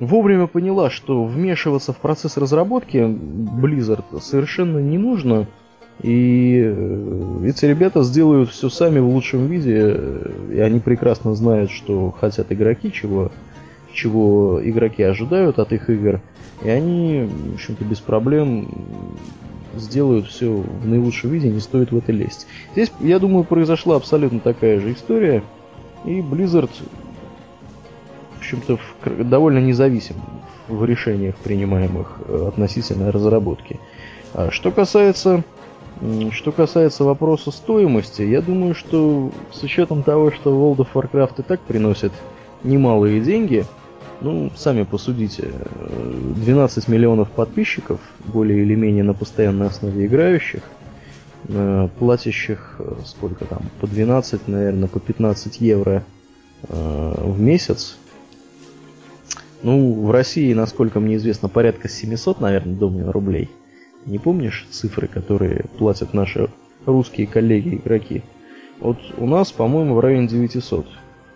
[0.00, 5.46] вовремя поняла, что вмешиваться в процесс разработки Blizzard совершенно не нужно.
[6.02, 9.96] И э, эти ребята сделают все сами в лучшем виде,
[10.50, 13.30] и они прекрасно знают, что хотят игроки, чего,
[13.92, 16.20] чего игроки ожидают от их игр–
[16.62, 18.68] и они, в общем-то, без проблем
[19.76, 22.46] сделают все в наилучшем виде, не стоит в это лезть.
[22.72, 25.42] Здесь, я думаю, произошла абсолютно такая же история,
[26.04, 26.70] и Blizzard,
[28.34, 28.78] в общем-то,
[29.24, 30.16] довольно независим
[30.68, 33.80] в решениях, принимаемых э, относительно разработки.
[34.32, 35.42] А что касается
[36.32, 41.42] что касается вопроса стоимости, я думаю, что с учетом того, что World of Warcraft и
[41.42, 42.12] так приносит
[42.64, 43.64] немалые деньги,
[44.20, 45.52] ну, сами посудите.
[46.36, 50.62] 12 миллионов подписчиков, более или менее на постоянной основе играющих,
[51.48, 56.04] э, платящих э, сколько там, по 12, наверное, по 15 евро
[56.68, 57.96] э, в месяц.
[59.62, 63.50] Ну, в России, насколько мне известно, порядка 700, наверное, думаю, рублей.
[64.04, 66.50] Не помнишь цифры, которые платят наши
[66.84, 68.22] русские коллеги-игроки?
[68.80, 70.86] Вот у нас, по-моему, в районе 900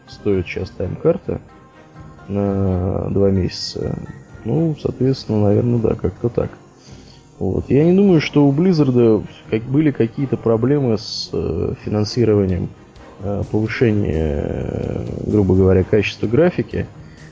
[0.06, 1.40] стоит сейчас тайм-карта
[2.28, 3.98] на два месяца.
[4.44, 6.50] Ну, соответственно, наверное, да, как-то так.
[7.38, 7.64] Вот.
[7.68, 12.68] Я не думаю, что у Blizzard как были какие-то проблемы с э, финансированием
[13.20, 16.86] э, повышения, э, грубо говоря, качества графики.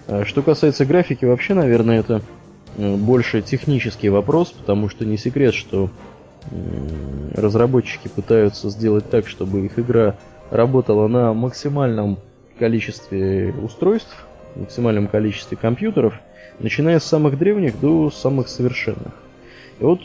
[0.06, 2.22] А что касается графики, вообще, наверное, это
[2.76, 5.90] э, больше технический вопрос, потому что не секрет, что
[7.34, 10.14] разработчики пытаются сделать так, чтобы их игра
[10.52, 12.18] работала на максимальном
[12.56, 14.25] количестве устройств,
[14.56, 16.14] максимальном количестве компьютеров,
[16.58, 19.12] начиная с самых древних до самых совершенных.
[19.78, 20.00] И вот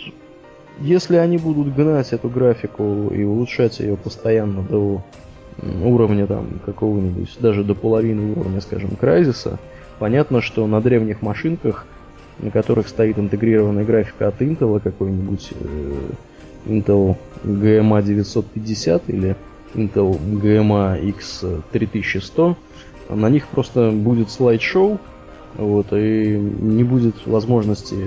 [0.79, 5.03] если они будут гнать эту графику и улучшать ее постоянно до
[5.83, 9.59] уровня там какого-нибудь, даже до половины уровня, скажем, Крайзиса,
[9.99, 11.85] понятно, что на древних машинках,
[12.39, 15.93] на которых стоит интегрированная графика от Intel, какой-нибудь э,
[16.65, 19.35] Intel GMA 950 или
[19.75, 22.55] Intel GMA X3100,
[23.15, 24.99] на них просто будет слайд-шоу,
[25.55, 27.97] вот, и не будет возможности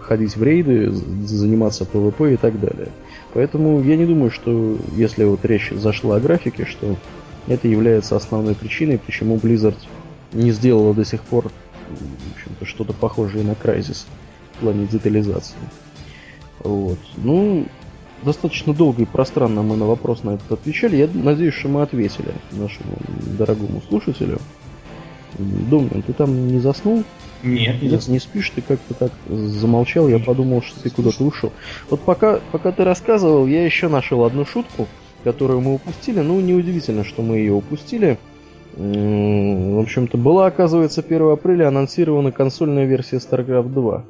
[0.00, 2.88] ходить в рейды, заниматься PvP и так далее.
[3.34, 6.96] Поэтому я не думаю, что если вот речь зашла о графике, что
[7.46, 9.76] это является основной причиной, почему Blizzard
[10.32, 11.50] не сделала до сих пор
[12.62, 14.06] что-то похожее на Crysis
[14.54, 15.56] в плане детализации.
[16.60, 16.98] Вот.
[17.16, 17.66] Ну,
[18.22, 20.96] достаточно долго и пространно мы на вопрос на этот отвечали.
[20.96, 22.96] Я надеюсь, что мы ответили нашему
[23.38, 24.38] дорогому слушателю.
[25.38, 27.04] Домнин, ты там не заснул?
[27.42, 31.52] Нет, не, не спишь, ты как-то так замолчал, я подумал, что ты куда-то ушел.
[31.90, 34.88] Вот пока, пока ты рассказывал, я еще нашел одну шутку,
[35.22, 36.20] которую мы упустили.
[36.20, 38.18] Ну, неудивительно, что мы ее упустили.
[38.74, 44.04] В общем-то, была, оказывается, 1 апреля анонсирована консольная версия StarCraft 2,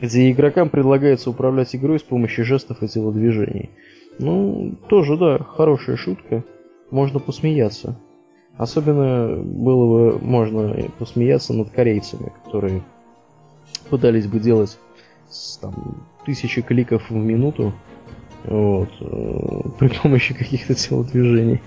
[0.00, 3.70] где игрокам предлагается управлять игрой с помощью жестов и телодвижений.
[4.18, 6.44] Ну, тоже, да, хорошая шутка.
[6.90, 7.98] Можно посмеяться.
[8.56, 12.82] Особенно было бы можно посмеяться над корейцами, которые
[13.88, 14.78] пытались бы делать
[15.60, 17.72] там, тысячи кликов в минуту
[18.44, 21.60] вот, э, при помощи каких-то телодвижений.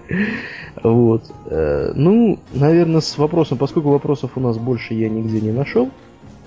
[0.82, 1.24] вот.
[1.46, 5.90] Э, ну, наверное, с вопросом, поскольку вопросов у нас больше я нигде не нашел,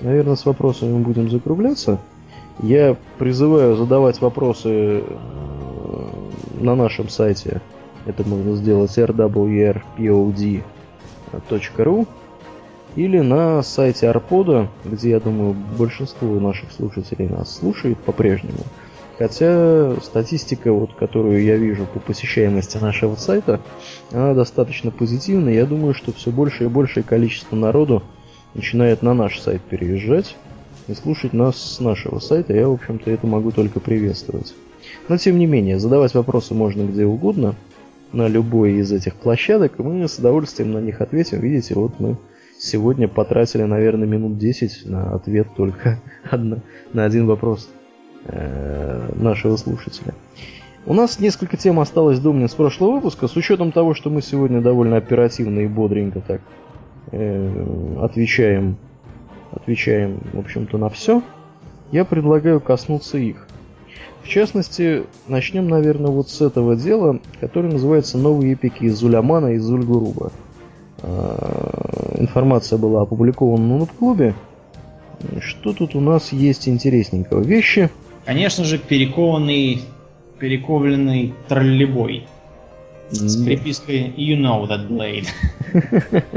[0.02, 2.00] наверное, с вопросами мы будем закругляться.
[2.62, 6.10] Я призываю задавать вопросы э,
[6.60, 7.62] на нашем сайте
[8.06, 9.84] это можно сделать rwrpod.ru
[12.96, 18.60] или на сайте Арпода, где, я думаю, большинство наших слушателей нас слушает по-прежнему.
[19.18, 23.62] Хотя статистика, вот, которую я вижу по посещаемости нашего сайта,
[24.12, 25.54] она достаточно позитивная.
[25.54, 28.04] Я думаю, что все больше и большее количество народу
[28.54, 30.36] начинает на наш сайт переезжать
[30.88, 32.54] и слушать нас с нашего сайта.
[32.54, 34.54] Я, в общем-то, это могу только приветствовать.
[35.08, 37.56] Но, тем не менее, задавать вопросы можно где угодно–
[38.14, 41.40] на любой из этих площадок, и мы с удовольствием на них ответим.
[41.40, 42.18] Видите, вот мы
[42.60, 46.00] сегодня потратили, наверное, минут 10 на ответ только
[46.30, 46.60] одно,
[46.94, 47.68] на один вопрос
[48.26, 50.14] э, нашего слушателя.
[50.86, 53.28] У нас несколько тем осталось, думаю, с прошлого выпуска.
[53.28, 56.42] С учетом того, что мы сегодня довольно оперативно и бодренько так
[57.12, 58.78] э, отвечаем,
[59.52, 61.22] отвечаем, в общем-то, на все,
[61.92, 63.48] я предлагаю коснуться их.
[64.24, 69.58] В частности, начнем, наверное, вот с этого дела, которое называется «Новые эпики из Зулямана и
[69.58, 70.32] Зульгуруба».
[71.02, 74.34] А, информация была опубликована на клубе.
[75.42, 77.42] Что тут у нас есть интересненького?
[77.42, 77.90] Вещи.
[78.26, 79.82] Конечно же, перекованный,
[80.40, 82.26] перековленный троллебой.
[83.12, 85.28] С припиской You know that blade.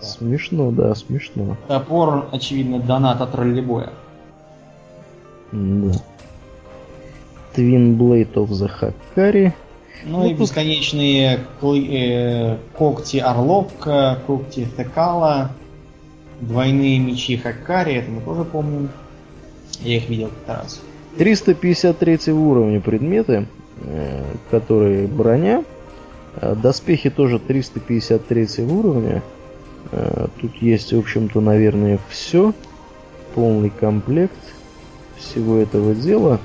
[0.00, 1.56] Смешно, да, смешно.
[1.68, 3.90] Топор, очевидно, доната троллебоя.
[5.52, 5.92] Да.
[7.54, 9.52] Twin Blade of the Hakari.
[10.04, 10.40] Ну, ну и тут...
[10.40, 15.52] бесконечные э, когти Орловка, когти Текала,
[16.40, 18.88] двойные мечи Хакари, это мы тоже помним.
[19.80, 20.80] Я их видел как раз.
[21.18, 23.46] 353 уровня предметы,
[24.50, 25.64] которые броня.
[26.36, 29.22] Э, доспехи тоже 353 уровня.
[29.90, 32.54] Э, тут есть, в общем-то, наверное, все.
[33.34, 34.38] Полный комплект
[35.18, 36.40] всего этого дела.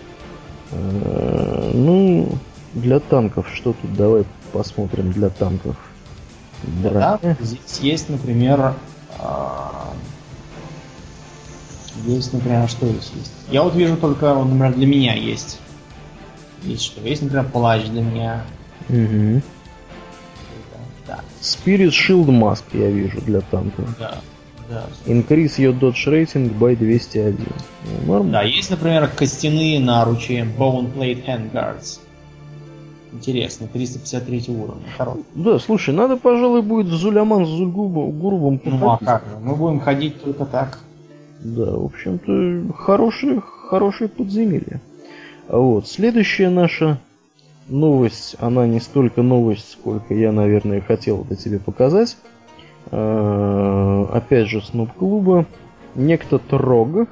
[0.71, 2.29] Э, ну,
[2.73, 3.93] для танков что тут?
[3.93, 5.75] Давай посмотрим для танков.
[6.81, 8.73] Да, здесь есть, например,
[9.19, 9.93] а,
[12.05, 13.31] есть, например, что здесь есть?
[13.51, 15.59] Я вот вижу только, например, для меня есть.
[16.67, 17.01] Есть что?
[17.01, 18.43] Есть, например, плащ для меня.
[18.89, 19.41] Угу.
[21.07, 21.19] Да.
[21.41, 23.85] Spirit Shield Mask я вижу для танков.
[23.99, 24.19] Да.
[24.69, 24.85] Да.
[25.05, 27.37] Increase your dodge rating by 201.
[27.85, 28.31] Ну, норм.
[28.31, 31.99] Да, есть, например, костяные наручи Bone Plate Handguards.
[33.13, 34.81] Интересно, 353 уровень.
[34.97, 35.17] Хорош.
[35.33, 39.79] Да, слушай, надо, пожалуй, будет в Зуляман с Зульгурбом Ну а как же, мы будем
[39.79, 40.79] ходить только так.
[41.39, 44.81] Да, в общем-то, хорошие, хорошие подземелья.
[45.49, 46.99] А вот, следующая наша
[47.69, 52.17] новость, она не столько новость, сколько я, наверное, хотел это тебе показать.
[52.91, 55.45] Э, опять же, Снуп клуба,
[55.95, 57.07] некто Трог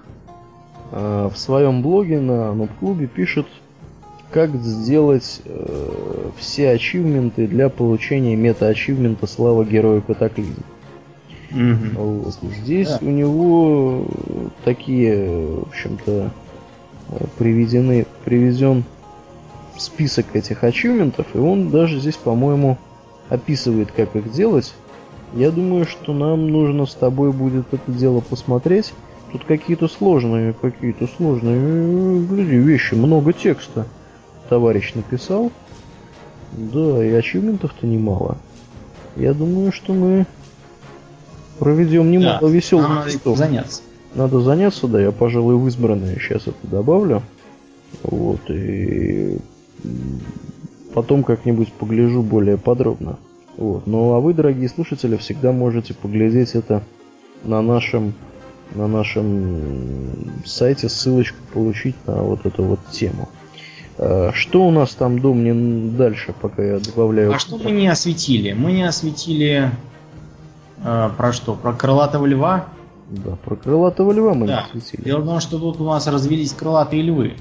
[0.92, 3.48] э, в своем блоге на Нуб клубе пишет,
[4.32, 10.64] как сделать э, все ачивменты для получения мета-ачивмента Слава Героя Катаклизм.
[11.52, 11.98] Mm-hmm.
[11.98, 12.36] Вот.
[12.54, 13.08] Здесь yeah.
[13.08, 14.06] у него
[14.66, 16.32] такие, в общем-то,
[17.38, 18.84] приведены, приведен
[19.78, 22.78] список этих ачивментов, и он даже здесь, по-моему,
[23.30, 24.74] описывает, как их делать.
[25.34, 28.94] Я думаю, что нам нужно с тобой будет это дело посмотреть.
[29.32, 33.86] Тут какие-то сложные, какие-то сложные, гляди, вещи, много текста
[34.48, 35.52] товарищ написал.
[36.54, 38.38] Да, и ачивментов-то немало.
[39.16, 40.26] Я думаю, что мы
[41.60, 43.38] проведем немало да, веселых часов.
[43.38, 43.82] заняться.
[44.16, 47.22] Надо заняться, да, я, пожалуй, в избранное сейчас это добавлю.
[48.02, 49.38] Вот, и
[50.94, 53.18] потом как-нибудь погляжу более подробно.
[53.58, 53.88] Вот.
[53.88, 56.84] Ну а вы, дорогие слушатели, всегда можете поглядеть это
[57.44, 58.14] на нашем
[58.74, 63.30] на нашем сайте ссылочку получить на вот эту вот тему.
[63.98, 67.34] А, что у нас там, Домнин, дальше, пока я добавляю...
[67.34, 68.54] А что мы не осветили?
[68.54, 69.70] Мы не осветили...
[70.84, 71.54] Э, про что?
[71.54, 72.66] Про крылатого льва?
[73.10, 74.68] Да, про крылатого льва мы да.
[74.74, 75.06] не осветили.
[75.06, 77.36] Дело в том, что тут у нас развелись крылатые львы.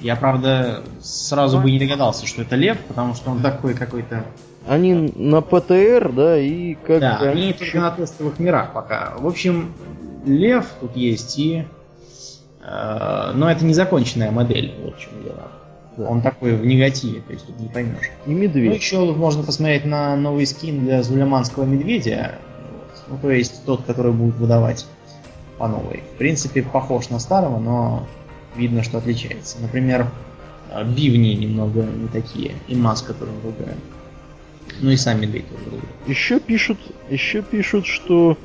[0.00, 4.24] Я, правда, сразу бы не догадался, что это лев, потому что он такой какой-то...
[4.66, 7.58] Они на ПТР, да, и как Да, они еще...
[7.58, 9.14] только на тестовых мирах пока.
[9.18, 9.72] В общем,
[10.24, 11.66] лев тут есть и...
[12.64, 15.48] Э, но это незаконченная модель, вот в чем дело.
[15.96, 16.08] Да.
[16.08, 18.10] Он такой в негативе, то есть тут не поймешь.
[18.26, 18.70] И медведь.
[18.70, 22.36] Ну, еще можно посмотреть на новый скин для Зулеманского медведя.
[23.08, 24.86] Ну, то есть тот, который будет выдавать
[25.62, 26.02] по новой.
[26.14, 28.04] В принципе, похож на старого, но
[28.56, 29.58] видно, что отличается.
[29.62, 30.08] Например,
[30.72, 33.76] э, бивни немного не такие, и маска тоже другая.
[34.80, 35.88] Ну и сам медведь тоже другой.
[36.08, 38.36] Еще пишут, еще пишут, что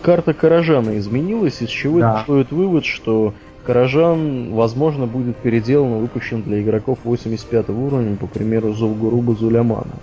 [0.00, 2.22] карта Каражана изменилась, из чего да.
[2.22, 3.34] стоит вывод, что
[3.66, 9.96] Каражан, возможно, будет переделан и выпущен для игроков 85 уровня, по примеру Зулгуруба Зулямана.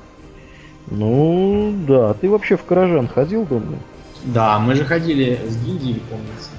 [0.91, 2.13] Ну, да.
[2.13, 3.79] Ты вообще в Каражан ходил, думаю?
[4.25, 6.49] Да, мы же ходили с гильдией, помнится.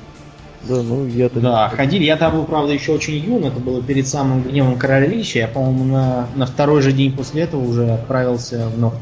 [0.68, 1.40] Да, ну я-то...
[1.40, 2.04] Да, ходили.
[2.04, 3.44] Я там был, правда, еще очень юн.
[3.44, 5.40] Это было перед самым гневом королевища.
[5.40, 9.00] Я, по-моему, на, на второй же день после этого уже отправился в Нохру.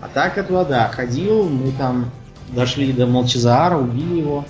[0.00, 1.48] А так это, да, ходил.
[1.48, 2.10] Мы там
[2.48, 4.44] дошли до Молчазаара, убили его.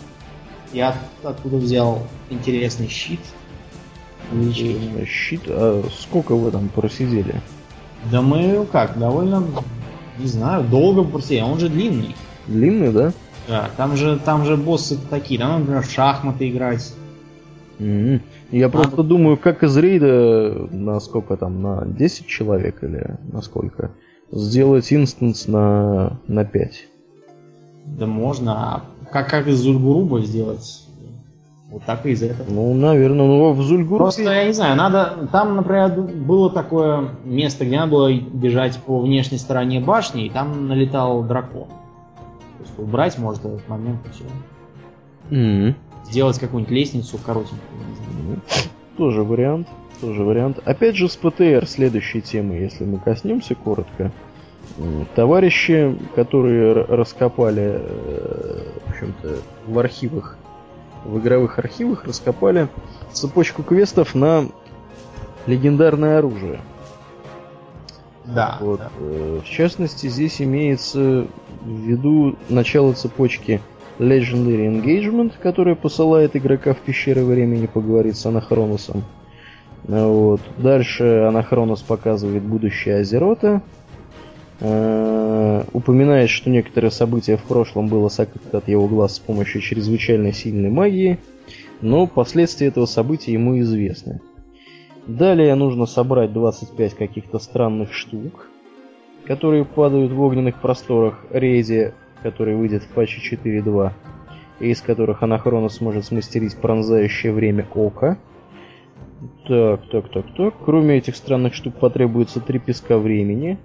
[0.73, 3.21] Я оттуда взял интересный щит.
[5.07, 5.43] Щит?
[5.49, 7.41] А сколько вы там просидели?
[8.11, 9.45] Да мы как, довольно,
[10.19, 11.43] не знаю, долго просидели.
[11.43, 12.17] Он же длинный.
[12.47, 13.13] Длинный, да?
[13.49, 16.95] Да, там же, там же боссы такие, там, например, в шахматы играть.
[17.79, 18.21] Mm-hmm.
[18.53, 23.43] Я а просто думаю, как из рейда на сколько там, на 10 человек или на
[23.43, 23.91] сколько,
[24.31, 26.87] сделать инстанс на, на 5.
[27.87, 30.87] Да можно, а как, как из Зульгуруба сделать?
[31.71, 32.49] Вот так и из этого.
[32.51, 33.99] Ну, наверное, ну в Зульгурубе...
[33.99, 35.29] Просто, я не знаю, надо...
[35.33, 40.69] Там, например, было такое место, где надо было бежать по внешней стороне башни, и там
[40.69, 41.69] налетал дракон.
[42.63, 44.25] То есть убрать может этот момент и все.
[45.31, 45.75] Mm-hmm.
[46.11, 48.41] Сделать какую-нибудь лестницу коротенькую.
[48.97, 49.69] Тоже вариант.
[50.01, 50.61] Тоже вариант.
[50.65, 54.13] Опять же с ПТР следующей темы, если мы коснемся коротко.
[55.17, 59.37] Товарищи, которые раскопали, э, в общем-то,
[59.67, 60.39] в архивах,
[61.05, 62.69] в игровых архивах раскопали
[63.13, 64.47] цепочку квестов на
[65.47, 66.61] легендарное оружие.
[68.25, 68.59] Да.
[68.61, 68.81] Вот.
[68.81, 68.91] да.
[68.99, 71.27] Э, в частности, здесь имеется
[71.63, 73.61] в виду начало цепочки
[73.99, 79.05] Legendary Engagement, которая посылает игрока в пещеры времени поговорить с Анахроносом.
[79.85, 80.41] Вот.
[80.59, 83.63] Дальше Анахронос показывает будущее Азерота.
[84.61, 90.33] Э, упоминает, что некоторые события в прошлом было сокрыто от его глаз с помощью чрезвычайно
[90.33, 91.19] сильной магии,
[91.81, 94.21] но последствия этого события ему известны.
[95.07, 98.49] Далее нужно собрать 25 каких-то странных штук,
[99.27, 103.91] которые падают в огненных просторах рейде, который выйдет в патче 4.2,
[104.61, 108.19] и из которых Анахронос сможет смастерить пронзающее время ока.
[109.47, 110.55] Так, так, так, так.
[110.65, 113.59] Кроме этих странных штук потребуется три песка времени.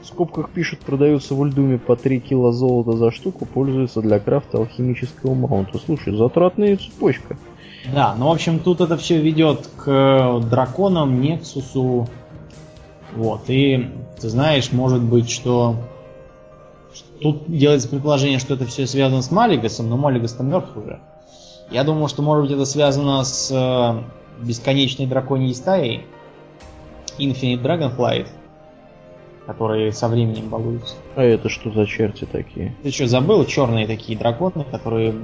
[0.00, 4.58] В скобках пишут, продается в Ульдуме по 3 кило золота за штуку, пользуется для крафта
[4.58, 5.78] алхимического маунта.
[5.78, 7.36] Слушай, затратная цепочка.
[7.94, 12.08] Да, ну в общем тут это все ведет к драконам, Нексусу.
[13.14, 15.76] Вот, и ты знаешь, может быть, что
[17.20, 21.00] Тут делается предположение, что это все связано с Малигасом, но Малигас там мертв уже.
[21.70, 26.06] Я думаю, что может быть это связано с э, бесконечной драконьей стаей
[27.18, 28.28] Infinite Dragonflight,
[29.46, 30.94] которые со временем балуются.
[31.16, 32.74] А это что за черти такие?
[32.82, 33.44] Ты что, забыл?
[33.44, 35.14] Черные такие драконы, которые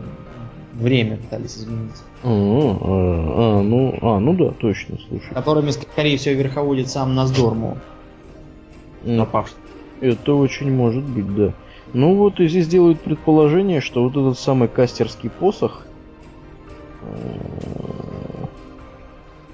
[0.75, 1.97] время пытались изменить.
[2.23, 5.33] А, а, а, ну, а, ну да, точно, слушай.
[5.33, 7.79] Которыми, скорее всего, верховодит сам Наздорму.
[9.03, 9.57] Напавший.
[10.01, 11.55] Это очень может быть, да.
[11.93, 15.87] Ну вот и здесь делают предположение, что вот этот самый кастерский посох,
[17.03, 17.07] э,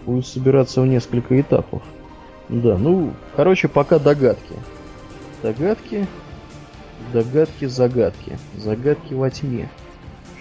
[0.06, 1.82] будет собираться в несколько этапов.
[2.48, 4.54] Да, ну, короче, пока догадки.
[5.42, 6.06] Догадки,
[7.12, 8.38] догадки, загадки.
[8.56, 9.68] Загадки во тьме,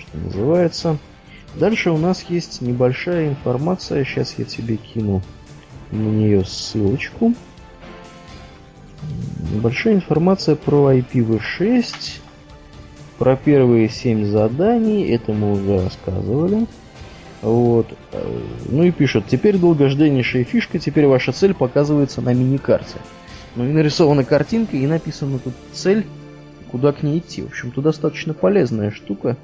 [0.09, 0.97] что называется.
[1.55, 4.03] Дальше у нас есть небольшая информация.
[4.03, 5.21] Сейчас я тебе кину
[5.91, 7.33] на нее ссылочку.
[9.51, 12.19] Небольшая информация про IPv6,
[13.17, 16.67] про первые семь заданий, это мы уже рассказывали.
[17.41, 17.87] Вот.
[18.67, 22.97] Ну и пишут, теперь долгожданнейшая фишка, теперь ваша цель показывается на мини-карте.
[23.55, 26.05] Ну и нарисована картинка, и написана тут цель,
[26.69, 27.41] куда к ней идти.
[27.41, 29.37] В общем-то, достаточно полезная штука.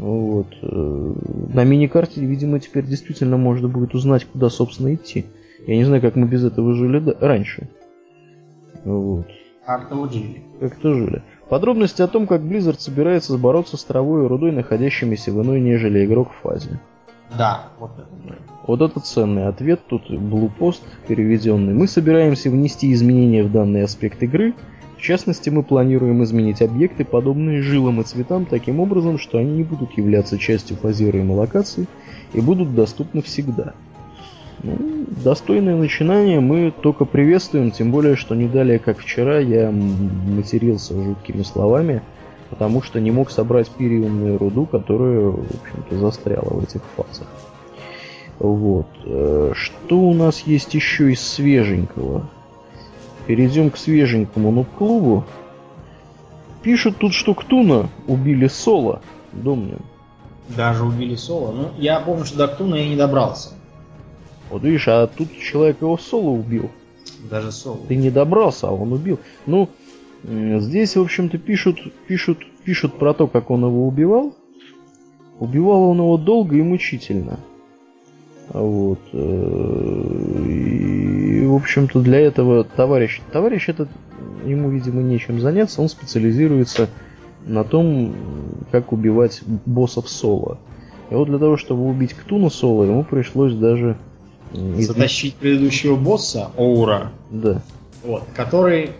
[0.00, 0.46] Вот.
[0.62, 5.26] На мини-карте, видимо, теперь действительно можно будет узнать, куда, собственно, идти.
[5.66, 7.68] Я не знаю, как мы без этого жили раньше.
[8.84, 9.26] Вот.
[9.66, 10.42] Как-то жили.
[10.58, 11.22] Как-то жили.
[11.50, 16.06] Подробности о том, как Blizzard собирается бороться с травой и рудой, находящимися в иной, нежели
[16.06, 16.80] игрок в фазе.
[17.36, 18.38] Да, вот это.
[18.66, 21.74] Вот это ценный ответ, тут блупост переведенный.
[21.74, 24.54] Мы собираемся внести изменения в данный аспект игры.
[25.00, 29.62] В частности, мы планируем изменить объекты, подобные жилам и цветам, таким образом, что они не
[29.62, 31.86] будут являться частью фазируемой локации
[32.34, 33.72] и будут доступны всегда.
[34.62, 40.92] Ну, достойное начинание мы только приветствуем, тем более, что не далее, как вчера, я матерился
[40.92, 42.02] жуткими словами,
[42.50, 47.26] потому что не мог собрать периумную руду, которая, в общем-то, застряла в этих фазах.
[48.38, 48.88] Вот.
[49.06, 52.28] Э, что у нас есть еще из свеженького?
[53.26, 55.24] Перейдем к свеженькому ну клубу.
[56.62, 59.00] Пишут тут, что Ктуна убили Соло.
[59.32, 59.80] Домнин.
[60.48, 61.52] Даже убили Соло?
[61.52, 63.50] Ну, я помню, что до Ктуна я не добрался.
[64.50, 66.70] Вот видишь, а тут человек его соло убил.
[67.30, 67.78] Даже соло.
[67.88, 69.20] Ты не добрался, а он убил.
[69.46, 69.68] Ну,
[70.24, 74.34] здесь, в общем-то, пишут, пишут, пишут про то, как он его убивал.
[75.38, 77.38] Убивал он его долго и мучительно.
[78.52, 78.98] Вот.
[79.12, 83.88] Э, и, в общем-то, для этого товарищ, товарищ этот,
[84.44, 86.88] ему, видимо, нечем заняться, он специализируется
[87.46, 88.14] на том,
[88.70, 90.58] как убивать боссов соло.
[91.10, 93.96] И вот для того, чтобы убить Ктуна соло, ему пришлось даже
[94.52, 97.12] затащить предыдущего босса, Оура.
[97.30, 97.62] Да.
[98.04, 98.90] Вот, который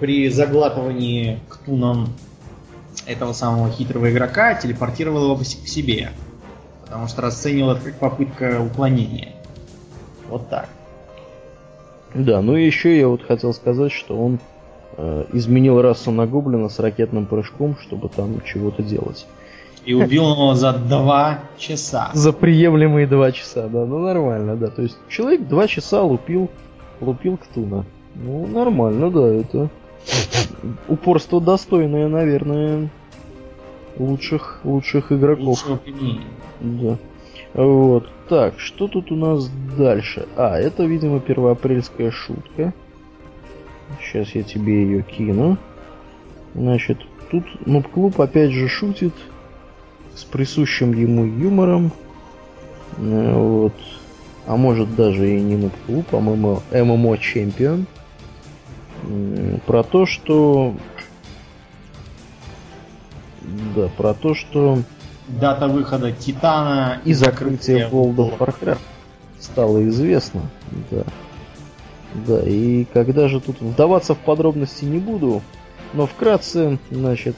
[0.00, 2.08] при заглатывании ктуном
[3.06, 6.10] этого самого хитрого игрока телепортировал его к себе.
[6.90, 9.28] Потому что расценивал это как попытка уклонения.
[10.28, 10.68] Вот так.
[12.14, 14.40] Да, ну и еще я вот хотел сказать, что он
[14.96, 19.24] э, изменил расу на гоблина с ракетным прыжком, чтобы там чего-то делать.
[19.84, 22.10] И убил его за два часа.
[22.12, 24.66] За приемлемые два часа, да, ну нормально, да.
[24.66, 26.50] То есть человек два часа лупил,
[27.00, 27.84] лупил Ктуна.
[28.16, 29.70] Ну, нормально, да, это
[30.88, 32.90] упорство достойное, наверное,
[33.98, 35.64] лучших, лучших игроков.
[36.60, 36.98] Да.
[37.54, 38.08] Вот.
[38.28, 40.26] Так, что тут у нас дальше?
[40.36, 42.72] А, это, видимо, первоапрельская шутка.
[44.00, 45.58] Сейчас я тебе ее кину.
[46.54, 46.98] Значит,
[47.30, 49.14] тут Нуб-клуб опять же шутит
[50.14, 51.92] с присущим ему юмором.
[52.98, 53.74] Э, вот.
[54.46, 57.86] А может даже и не на клуб, а ММО, ММО чемпион.
[59.66, 60.74] Про то, что...
[63.74, 64.78] Да, про то, что...
[65.28, 68.80] Дата выхода Титана и закрытие World of Warcraft
[69.38, 70.42] стало известно.
[70.90, 71.04] Да.
[72.26, 75.42] Да, и когда же тут вдаваться в подробности не буду,
[75.92, 77.36] но вкратце, значит,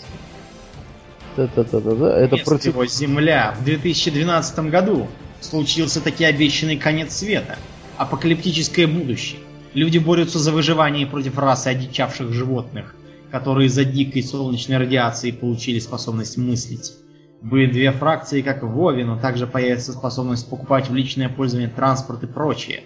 [1.36, 2.18] да-да-да-да.
[2.18, 2.72] Это против...
[2.72, 3.54] его Земля.
[3.58, 5.08] В 2012 году
[5.40, 7.56] случился таки обещанный конец света.
[7.96, 9.40] Апокалиптическое будущее.
[9.74, 12.94] Люди борются за выживание против расы одичавших животных,
[13.32, 16.92] которые из-за дикой солнечной радиации получили способность мыслить.
[17.40, 22.22] Были две фракции, как в Вове, но также появится способность покупать в личное пользование транспорт
[22.22, 22.84] и прочее.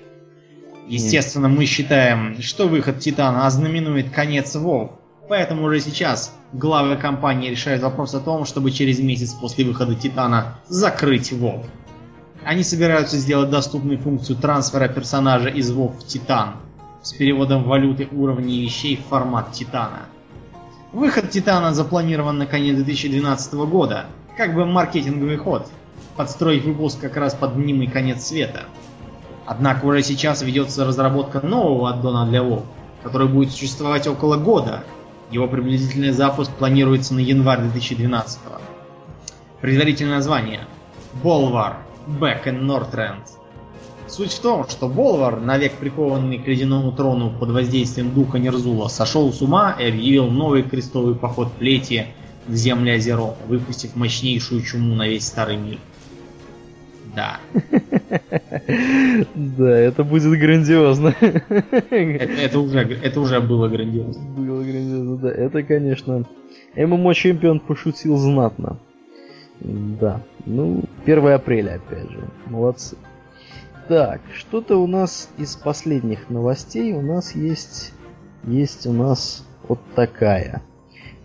[0.88, 4.92] Естественно, мы считаем, что выход Титана ознаменует конец Вов,
[5.28, 10.58] Поэтому уже сейчас главы компании решают вопрос о том, чтобы через месяц после выхода Титана
[10.68, 11.66] закрыть WoW.
[12.44, 16.56] Они собираются сделать доступной функцию трансфера персонажа из WoW в Титан
[17.02, 20.06] с переводом валюты уровней вещей в формат Титана.
[20.92, 24.06] Выход Титана запланирован на конец 2012 года,
[24.36, 25.66] как бы маркетинговый ход,
[26.16, 28.64] подстроить выпуск как раз под мнимый конец света.
[29.46, 32.64] Однако уже сейчас ведется разработка нового аддона для WoW,
[33.02, 34.84] который будет существовать около года
[35.30, 38.60] его приблизительный запуск планируется на январь 2012 -го.
[39.60, 40.66] Предварительное название–
[41.22, 43.22] Болвар Back in Northrend.
[44.08, 49.32] Суть в том, что Болвар, навек прикованный к ледяному трону под воздействием духа Нерзула, сошел
[49.32, 52.06] с ума и объявил новый крестовый поход плети
[52.46, 55.78] в земли Азерот, выпустив мощнейшую чуму на весь старый мир.
[57.14, 57.40] Да.
[59.34, 61.14] Да, это будет грандиозно.
[61.20, 64.22] Это уже, это уже было грандиозно.
[64.22, 65.30] Было грандиозно, да.
[65.30, 66.24] Это, конечно,
[66.76, 68.78] ММО чемпион пошутил знатно.
[69.60, 70.20] Да.
[70.44, 72.28] Ну, 1 апреля, опять же.
[72.46, 72.96] Молодцы.
[73.88, 77.92] Так, что-то у нас из последних новостей у нас есть...
[78.44, 80.62] Есть у нас вот такая.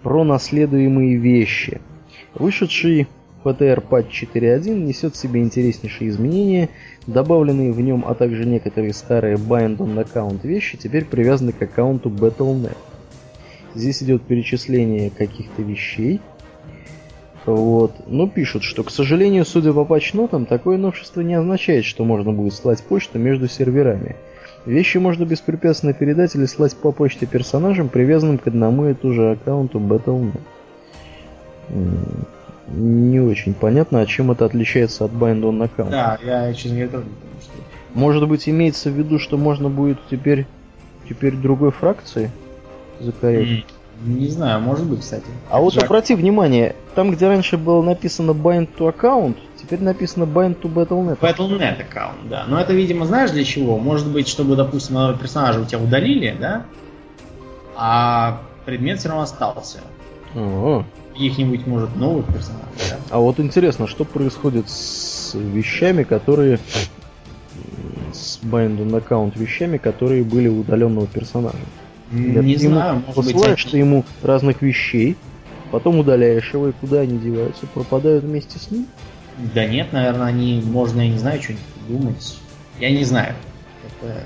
[0.01, 1.82] Про наследуемые вещи.
[2.34, 3.07] Вышедший
[3.43, 6.70] PTR Patch 4.1 несет в себе интереснейшие изменения,
[7.07, 12.09] добавленные в нем, а также некоторые старые Bind on Account вещи теперь привязаны к аккаунту
[12.09, 12.78] Battle.net.
[13.74, 16.22] Здесь идет перечисление каких-то вещей.
[17.46, 17.94] Вот.
[18.08, 22.54] Но пишут, что, к сожалению, судя по патчнотам, такое новшество не означает, что можно будет
[22.54, 24.16] слать почту между серверами.
[24.66, 29.32] Вещи можно беспрепятственно передать или слать по почте персонажам, привязанным к одному и тому же
[29.32, 30.39] аккаунту Battle.net
[32.74, 35.89] не очень понятно, а чем это отличается от Bind on Account.
[35.89, 37.06] Да, я, честно говоря, тоже
[37.42, 37.52] что...
[37.94, 40.46] Может быть, имеется в виду, что можно будет теперь,
[41.10, 42.32] теперь другой фракции
[43.00, 43.66] закорять?
[44.04, 45.26] Не знаю, может быть, кстати.
[45.49, 45.84] А вот Жак...
[45.84, 51.20] обрати внимание, там, где раньше было написано Bind to Account, теперь написано Bind to Battle.net.
[51.20, 52.45] Battle.net аккаунт, да.
[52.47, 53.78] Но это, видимо, знаешь для чего?
[53.78, 56.66] Может быть, чтобы, допустим, персонажа у тебя удалили, да?
[57.76, 59.80] А предмет все равно остался.
[60.36, 60.84] О,
[61.14, 62.66] каких-нибудь, может, новых персонажей.
[62.89, 62.97] Да?
[63.10, 66.60] А вот интересно, что происходит с вещами, которые
[68.14, 71.58] с Bind аккаунт вещами, которые были у удаленного персонажа.
[72.12, 73.72] Не ты знаю, может посылаешь быть...
[73.72, 75.16] ты ему разных вещей,
[75.72, 77.66] потом удаляешь его, и куда они деваются?
[77.68, 78.86] Пропадают вместе с ним?
[79.53, 82.38] Да нет, наверное, они, можно, я не знаю, что-нибудь думать.
[82.80, 83.34] Я не знаю.
[84.01, 84.26] Это...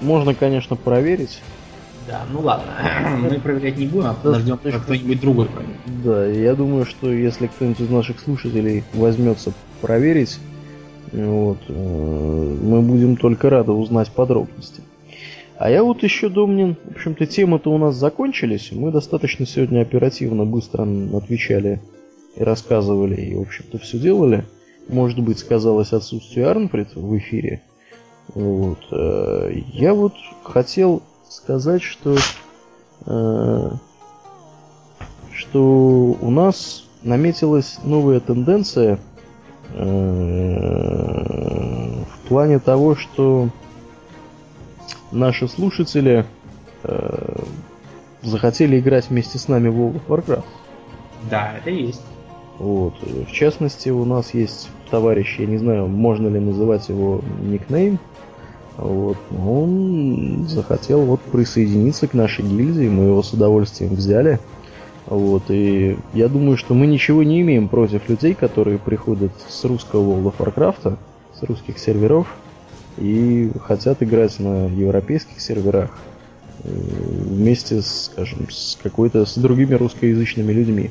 [0.00, 1.40] Можно, конечно, проверить.
[2.06, 2.72] Да, ну ладно,
[3.20, 5.76] мы проверять не будем, а подождем, как кто-нибудь другой проверит.
[6.04, 10.38] Да, я думаю, что если кто-нибудь из наших слушателей возьмется проверить,
[11.12, 14.82] вот, э, мы будем только рады узнать подробности.
[15.58, 18.72] А я вот еще, Домнин, в общем-то, темы-то у нас закончились.
[18.72, 20.86] Мы достаточно сегодня оперативно, быстро
[21.16, 21.80] отвечали
[22.36, 24.44] и рассказывали, и, в общем-то, все делали.
[24.88, 27.62] Может быть, сказалось отсутствие Арнфрид в эфире.
[28.34, 28.78] Вот.
[28.92, 32.16] Э, я вот хотел сказать, что,
[33.06, 33.70] э,
[35.32, 38.98] что у нас наметилась новая тенденция
[39.72, 39.82] э,
[42.04, 43.48] в плане того, что
[45.12, 46.24] наши слушатели
[46.82, 47.42] э,
[48.22, 50.44] захотели играть вместе с нами в World of Warcraft.
[51.30, 52.02] Да, это есть.
[52.58, 52.94] Вот.
[53.02, 57.98] В частности, у нас есть товарищ, я не знаю, можно ли называть его никнейм,
[58.76, 59.16] вот.
[59.44, 64.38] Он захотел вот присоединиться к нашей гильдии, мы его с удовольствием взяли.
[65.06, 70.02] Вот, и я думаю, что мы ничего не имеем против людей, которые приходят с русского
[70.02, 70.98] World of Warcraft,
[71.38, 72.26] с русских серверов,
[72.98, 75.90] и хотят играть на европейских серверах
[76.64, 80.90] э, вместе, с, скажем, с какой-то с другими русскоязычными людьми.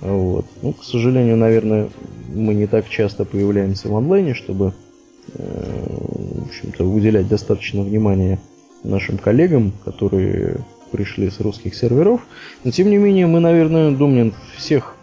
[0.00, 0.46] Вот.
[0.62, 1.90] Ну, к сожалению, наверное,
[2.28, 4.72] мы не так часто появляемся в онлайне, чтобы
[5.34, 5.86] Э,
[6.40, 8.38] в общем-то, уделять достаточно внимания
[8.82, 10.56] нашим коллегам, которые
[10.90, 12.22] пришли с русских серверов.
[12.64, 14.96] Но тем не менее, мы, наверное, Думнин всех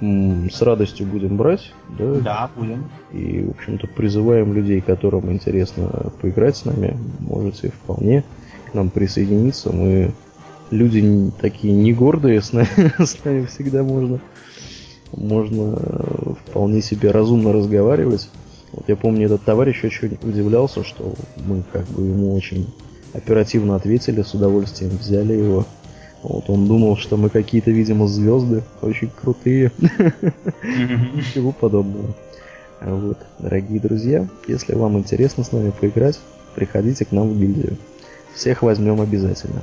[0.00, 1.72] с радостью будем брать.
[1.98, 2.14] Да?
[2.14, 2.90] да, будем.
[3.12, 8.24] И, в общем-то, призываем людей, которым интересно поиграть с нами, можете вполне
[8.70, 9.72] к нам присоединиться.
[9.72, 10.12] Мы
[10.70, 14.20] люди такие не гордые, с нами, с нами всегда можно,
[15.12, 15.76] можно
[16.46, 18.30] вполне себе разумно разговаривать.
[18.72, 22.72] Вот я помню, этот товарищ очень удивлялся, что мы как бы ему очень
[23.12, 25.66] оперативно ответили, с удовольствием взяли его.
[26.22, 29.72] Вот он думал, что мы какие-то, видимо, звезды, очень крутые.
[30.62, 32.14] Ничего подобного.
[32.80, 36.18] Вот, дорогие друзья, если вам интересно с нами поиграть,
[36.54, 37.76] приходите к нам в гильдию.
[38.34, 39.62] Всех возьмем обязательно.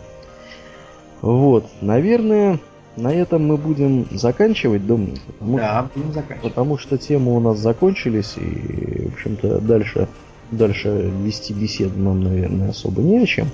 [1.22, 2.60] Вот, наверное,
[2.96, 5.18] на этом мы будем заканчивать, думаю.
[5.28, 6.42] Потому, да, будем заканчивать.
[6.54, 10.08] Потому что темы у нас закончились, и, в общем-то, дальше,
[10.52, 13.48] дальше вести беседу нам, наверное, особо не о чем.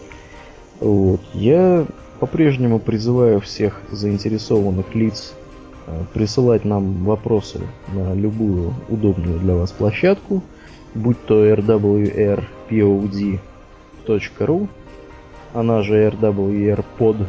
[0.80, 1.22] Вот.
[1.34, 1.86] Я
[2.24, 5.34] по-прежнему призываю всех заинтересованных лиц
[5.88, 7.60] э, присылать нам вопросы
[7.92, 10.42] на любую удобную для вас площадку,
[10.96, 12.48] будь то rwrpod.ru,
[15.54, 17.26] она же rwrpod.ru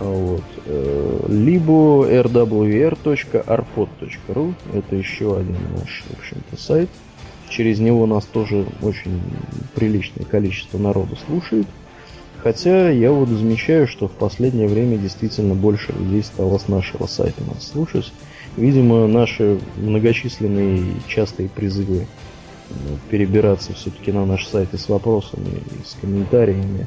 [0.00, 0.42] вот.
[0.64, 2.94] Э, либо rwr.arpod.ru
[4.74, 6.90] Это еще один наш, в общем-то, сайт.
[7.50, 9.22] Через него нас тоже очень
[9.76, 11.68] приличное количество народу слушает.
[12.46, 17.42] Хотя я вот замечаю, что в последнее время действительно больше людей стало с нашего сайта
[17.42, 18.12] нас слушать.
[18.56, 22.06] видимо, наши многочисленные и частые призывы
[22.70, 26.86] ну, перебираться все-таки на наш сайт с вопросами, и с комментариями,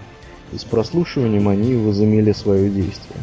[0.53, 3.19] и с прослушиванием, они возымели свое действие.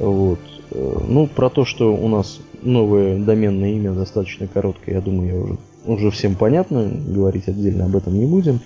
[0.00, 0.40] Вот.
[0.72, 5.58] Ну, про то, что у нас новое доменное имя достаточно короткое, я думаю, я уже,
[5.86, 8.58] уже всем понятно, говорить отдельно об этом не будем.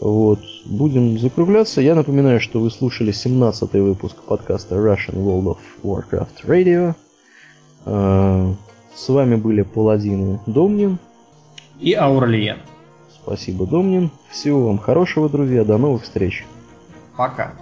[0.00, 0.40] Вот.
[0.64, 1.80] Будем закругляться.
[1.80, 6.94] Я напоминаю, что вы слушали 17-й выпуск подкаста Russian World of Warcraft Radio.
[7.84, 8.52] Э,
[8.94, 10.98] с вами были Паладины Домнин
[11.78, 12.58] и Аурлиен.
[13.12, 14.10] Спасибо, Домнин.
[14.30, 15.64] Всего вам хорошего, друзья.
[15.64, 16.44] До новых встреч.
[17.16, 17.52] Пока.